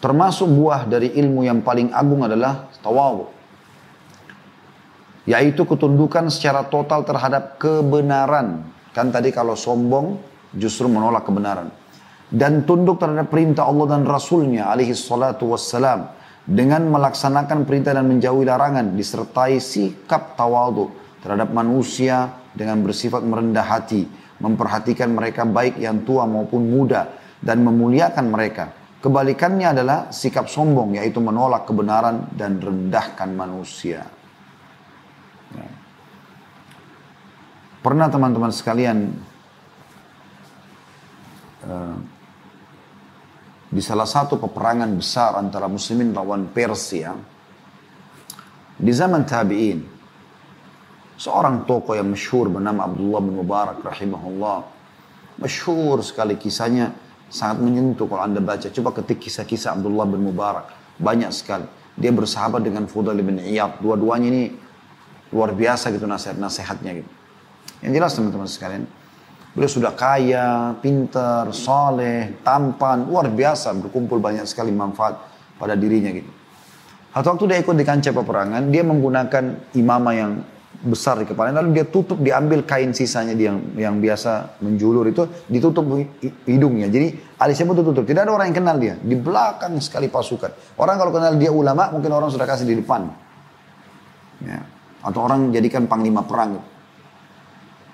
[0.01, 3.41] termasuk buah dari ilmu yang paling agung adalah tawadhu
[5.29, 8.67] yaitu ketundukan secara total terhadap kebenaran.
[8.91, 10.19] Kan tadi kalau sombong
[10.57, 11.71] justru menolak kebenaran.
[12.31, 16.11] Dan tunduk terhadap perintah Allah dan Rasulnya alaihi salatu wassalam
[16.47, 20.91] dengan melaksanakan perintah dan menjauhi larangan disertai sikap tawadu
[21.23, 24.07] terhadap manusia dengan bersifat merendah hati
[24.41, 27.11] memperhatikan mereka baik yang tua maupun muda
[27.43, 34.05] dan memuliakan mereka kebalikannya adalah sikap sombong yaitu menolak kebenaran dan rendahkan manusia
[35.57, 35.69] ya.
[37.81, 39.09] pernah teman-teman sekalian
[41.65, 41.97] uh,
[43.73, 47.17] di salah satu peperangan besar antara muslimin lawan Persia
[48.77, 49.81] di zaman tabi'in
[51.17, 54.61] seorang tokoh yang masyhur bernama Abdullah bin Mubarak rahimahullah
[55.41, 56.93] masyhur sekali kisahnya
[57.31, 58.69] sangat menyentuh kalau anda baca.
[58.69, 60.69] Coba ketik kisah-kisah Abdullah bin Mubarak.
[61.01, 61.65] Banyak sekali.
[61.97, 63.81] Dia bersahabat dengan Fudail bin Iyad.
[63.81, 64.43] Dua-duanya ini
[65.31, 67.11] luar biasa gitu nasihat-nasihatnya gitu.
[67.81, 68.85] Yang jelas teman-teman sekalian
[69.51, 75.19] Beliau sudah kaya, pintar, soleh, tampan, luar biasa, berkumpul banyak sekali manfaat
[75.59, 76.31] pada dirinya gitu.
[77.11, 80.33] Satu waktu dia ikut di kancah peperangan, dia menggunakan imamah yang
[80.81, 85.85] besar di kepalanya lalu dia tutup diambil kain sisanya yang yang biasa menjulur itu ditutup
[86.49, 86.89] hidungnya.
[86.89, 88.97] Jadi alisnya pun tutup tidak ada orang yang kenal dia.
[88.97, 90.77] Di belakang sekali pasukan.
[90.81, 93.09] Orang kalau kenal dia ulama mungkin orang sudah kasih di depan.
[94.41, 94.65] Ya.
[95.01, 96.61] atau orang jadikan panglima perang.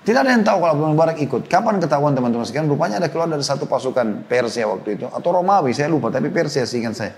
[0.03, 1.51] Tidak ada yang tahu kalau Abdul Mubarak ikut.
[1.51, 5.07] Kapan ketahuan teman-teman sekian rupanya ada keluar dari satu pasukan Persia waktu itu.
[5.11, 7.11] Atau Romawi saya lupa tapi Persia seingat saya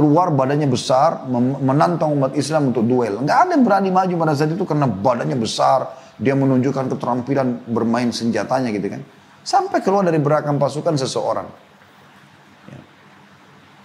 [0.00, 1.28] keluar badannya besar,
[1.60, 3.20] menantang umat Islam untuk duel.
[3.20, 8.08] Nggak ada yang berani maju pada saat itu karena badannya besar, dia menunjukkan keterampilan bermain
[8.08, 9.04] senjatanya gitu kan.
[9.44, 11.48] Sampai keluar dari belakang pasukan seseorang.
[12.72, 12.80] Ya.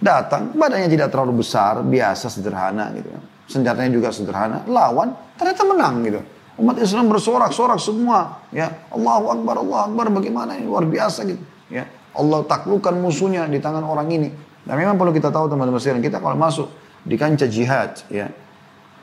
[0.00, 3.22] Datang, badannya tidak terlalu besar, biasa, sederhana gitu kan.
[3.44, 6.20] Senjatanya juga sederhana, lawan, ternyata menang gitu.
[6.56, 8.40] Umat Islam bersorak-sorak semua.
[8.56, 11.44] Ya, Allahu Akbar, Allahu Akbar, bagaimana ini luar biasa gitu.
[11.68, 11.84] Ya,
[12.16, 14.45] Allah taklukkan musuhnya di tangan orang ini.
[14.66, 16.66] Nah memang perlu kita tahu teman-teman sekalian, kita kalau masuk
[17.06, 18.26] di kancah jihad, ya,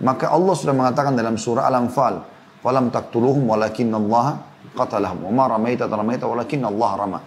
[0.04, 2.20] maka Allah sudah mengatakan dalam surah Al-Anfal,
[2.60, 3.72] "Falam taqtuluhum Allah
[4.76, 7.20] qatalahum, wa ma ramaita Allah rama."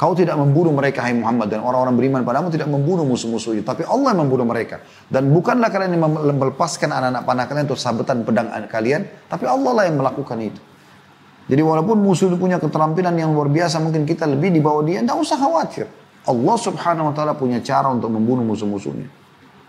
[0.00, 4.16] Kau tidak membunuh mereka hai Muhammad dan orang-orang beriman padamu tidak membunuh musuh-musuhnya, tapi Allah
[4.16, 4.80] yang membunuh mereka.
[5.04, 6.08] Dan bukanlah kalian yang
[6.40, 10.56] melepaskan anak-anak panah kalian untuk sabetan pedang kalian, tapi Allah lah yang melakukan itu.
[11.52, 15.04] Jadi walaupun musuh itu punya keterampilan yang luar biasa, mungkin kita lebih di bawah dia,
[15.04, 15.84] tidak usah khawatir.
[16.28, 19.08] Allah subhanahu wa ta'ala punya cara untuk membunuh musuh-musuhnya.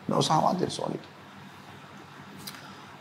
[0.08, 1.10] Tidak usah khawatir soal itu.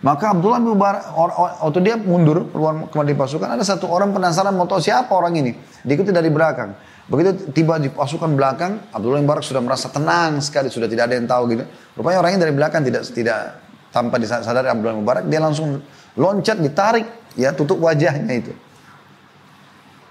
[0.01, 1.13] Maka Abdullah bin Mubarak,
[1.61, 5.53] waktu dia mundur keluar kembali pasukan, ada satu orang penasaran mau tahu siapa orang ini.
[5.85, 6.73] Diikuti dari belakang.
[7.05, 11.21] Begitu tiba di pasukan belakang, Abdullah bin Mubarak sudah merasa tenang sekali, sudah tidak ada
[11.21, 11.69] yang tahu gitu.
[12.01, 13.61] Rupanya orangnya dari belakang tidak tidak
[13.93, 15.85] tanpa disadari Abdullah bin Mubarak, dia langsung
[16.17, 17.05] loncat, ditarik,
[17.37, 18.55] ya tutup wajahnya itu.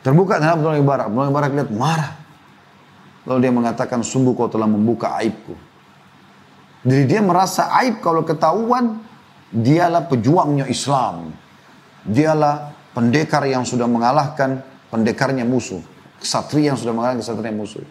[0.06, 1.06] Terbuka dengan Abdullah bin Mubarak.
[1.10, 2.19] Abdullah bin Mubarak lihat marah.
[3.28, 5.58] Lalu dia mengatakan, sungguh kau telah membuka aibku.
[6.88, 9.04] Jadi dia merasa aib kalau ketahuan,
[9.52, 11.36] dialah pejuangnya Islam.
[12.08, 15.84] Dialah pendekar yang sudah mengalahkan pendekarnya musuh.
[16.20, 17.84] Kesatria yang sudah mengalahkan kesatria musuh.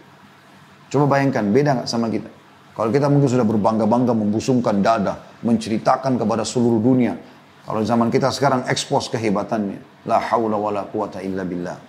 [0.89, 2.33] Coba bayangkan, beda nggak sama kita?
[2.73, 7.19] Kalau kita mungkin sudah berbangga-bangga membusungkan dada, menceritakan kepada seluruh dunia.
[7.67, 10.07] Kalau zaman kita sekarang ekspos kehebatannya.
[10.09, 11.88] La haula wa la quwata illa billah.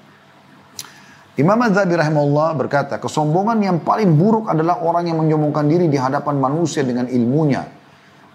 [1.39, 6.35] Imam Az-Zabi rahimahullah berkata, kesombongan yang paling buruk adalah orang yang menyombongkan diri di hadapan
[6.35, 7.63] manusia dengan ilmunya.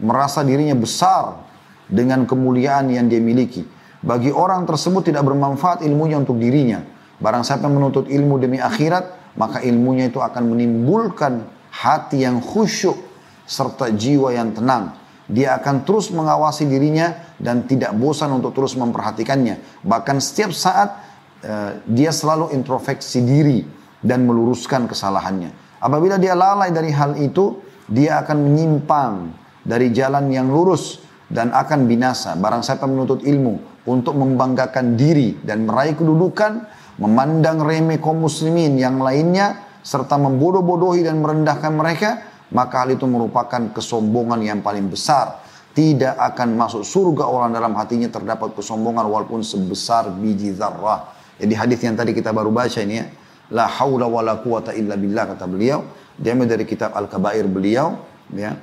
[0.00, 1.36] Merasa dirinya besar
[1.84, 3.60] dengan kemuliaan yang dia miliki.
[4.00, 6.80] Bagi orang tersebut tidak bermanfaat ilmunya untuk dirinya.
[7.20, 11.44] Barang siapa menuntut ilmu demi akhirat, maka ilmunya itu akan menimbulkan
[11.76, 12.96] hati yang khusyuk
[13.44, 14.96] serta jiwa yang tenang.
[15.28, 19.84] Dia akan terus mengawasi dirinya dan tidak bosan untuk terus memperhatikannya.
[19.84, 21.13] Bahkan setiap saat
[21.44, 23.60] Eh, dia selalu introspeksi diri
[24.00, 25.52] dan meluruskan kesalahannya.
[25.76, 29.28] Apabila dia lalai dari hal itu, dia akan menyimpang
[29.60, 32.32] dari jalan yang lurus dan akan binasa.
[32.40, 36.64] Barang siapa menuntut ilmu untuk membanggakan diri dan meraih kedudukan,
[36.96, 42.24] memandang remeh kaum muslimin yang lainnya, serta membodoh-bodohi dan merendahkan mereka,
[42.56, 45.44] maka hal itu merupakan kesombongan yang paling besar.
[45.76, 51.13] Tidak akan masuk surga orang dalam hatinya terdapat kesombongan walaupun sebesar biji zarrah.
[51.38, 53.06] Jadi hadis yang tadi kita baru baca ini ya.
[53.52, 55.84] La haula wa la quwata illa billah kata beliau.
[56.14, 57.98] Diambil dari kitab Al-Kabair beliau
[58.32, 58.54] ya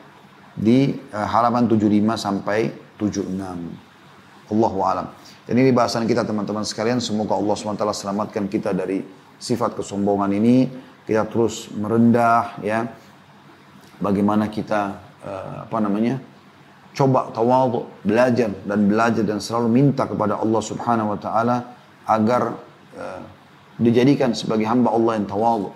[0.55, 3.27] di uh, halaman 75 sampai 76.
[4.51, 5.07] Allahu alam.
[5.47, 6.99] Dan ini bahasan kita teman-teman sekalian.
[6.99, 9.03] Semoga Allah SWT selamatkan kita dari
[9.39, 10.67] sifat kesombongan ini.
[11.07, 12.87] Kita terus merendah ya.
[14.01, 16.19] Bagaimana kita uh, apa namanya?
[16.91, 21.57] Coba tawadhu, belajar dan belajar dan selalu minta kepada Allah Subhanahu wa taala
[22.11, 22.59] agar
[22.99, 23.21] uh,
[23.79, 25.71] dijadikan sebagai hamba Allah yang tawadu.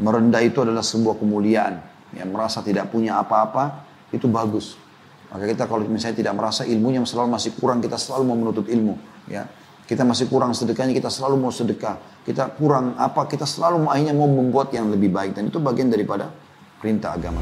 [0.00, 1.80] Merendah itu adalah sebuah kemuliaan.
[2.16, 4.76] Yang merasa tidak punya apa-apa, itu bagus.
[5.30, 8.98] Maka kita kalau misalnya tidak merasa ilmunya selalu masih kurang, kita selalu mau menuntut ilmu.
[9.30, 9.46] Ya,
[9.86, 11.98] kita masih kurang sedekahnya, kita selalu mau sedekah.
[12.26, 15.38] Kita kurang apa, kita selalu akhirnya mau membuat yang lebih baik.
[15.38, 16.34] Dan itu bagian daripada
[16.82, 17.38] perintah agama.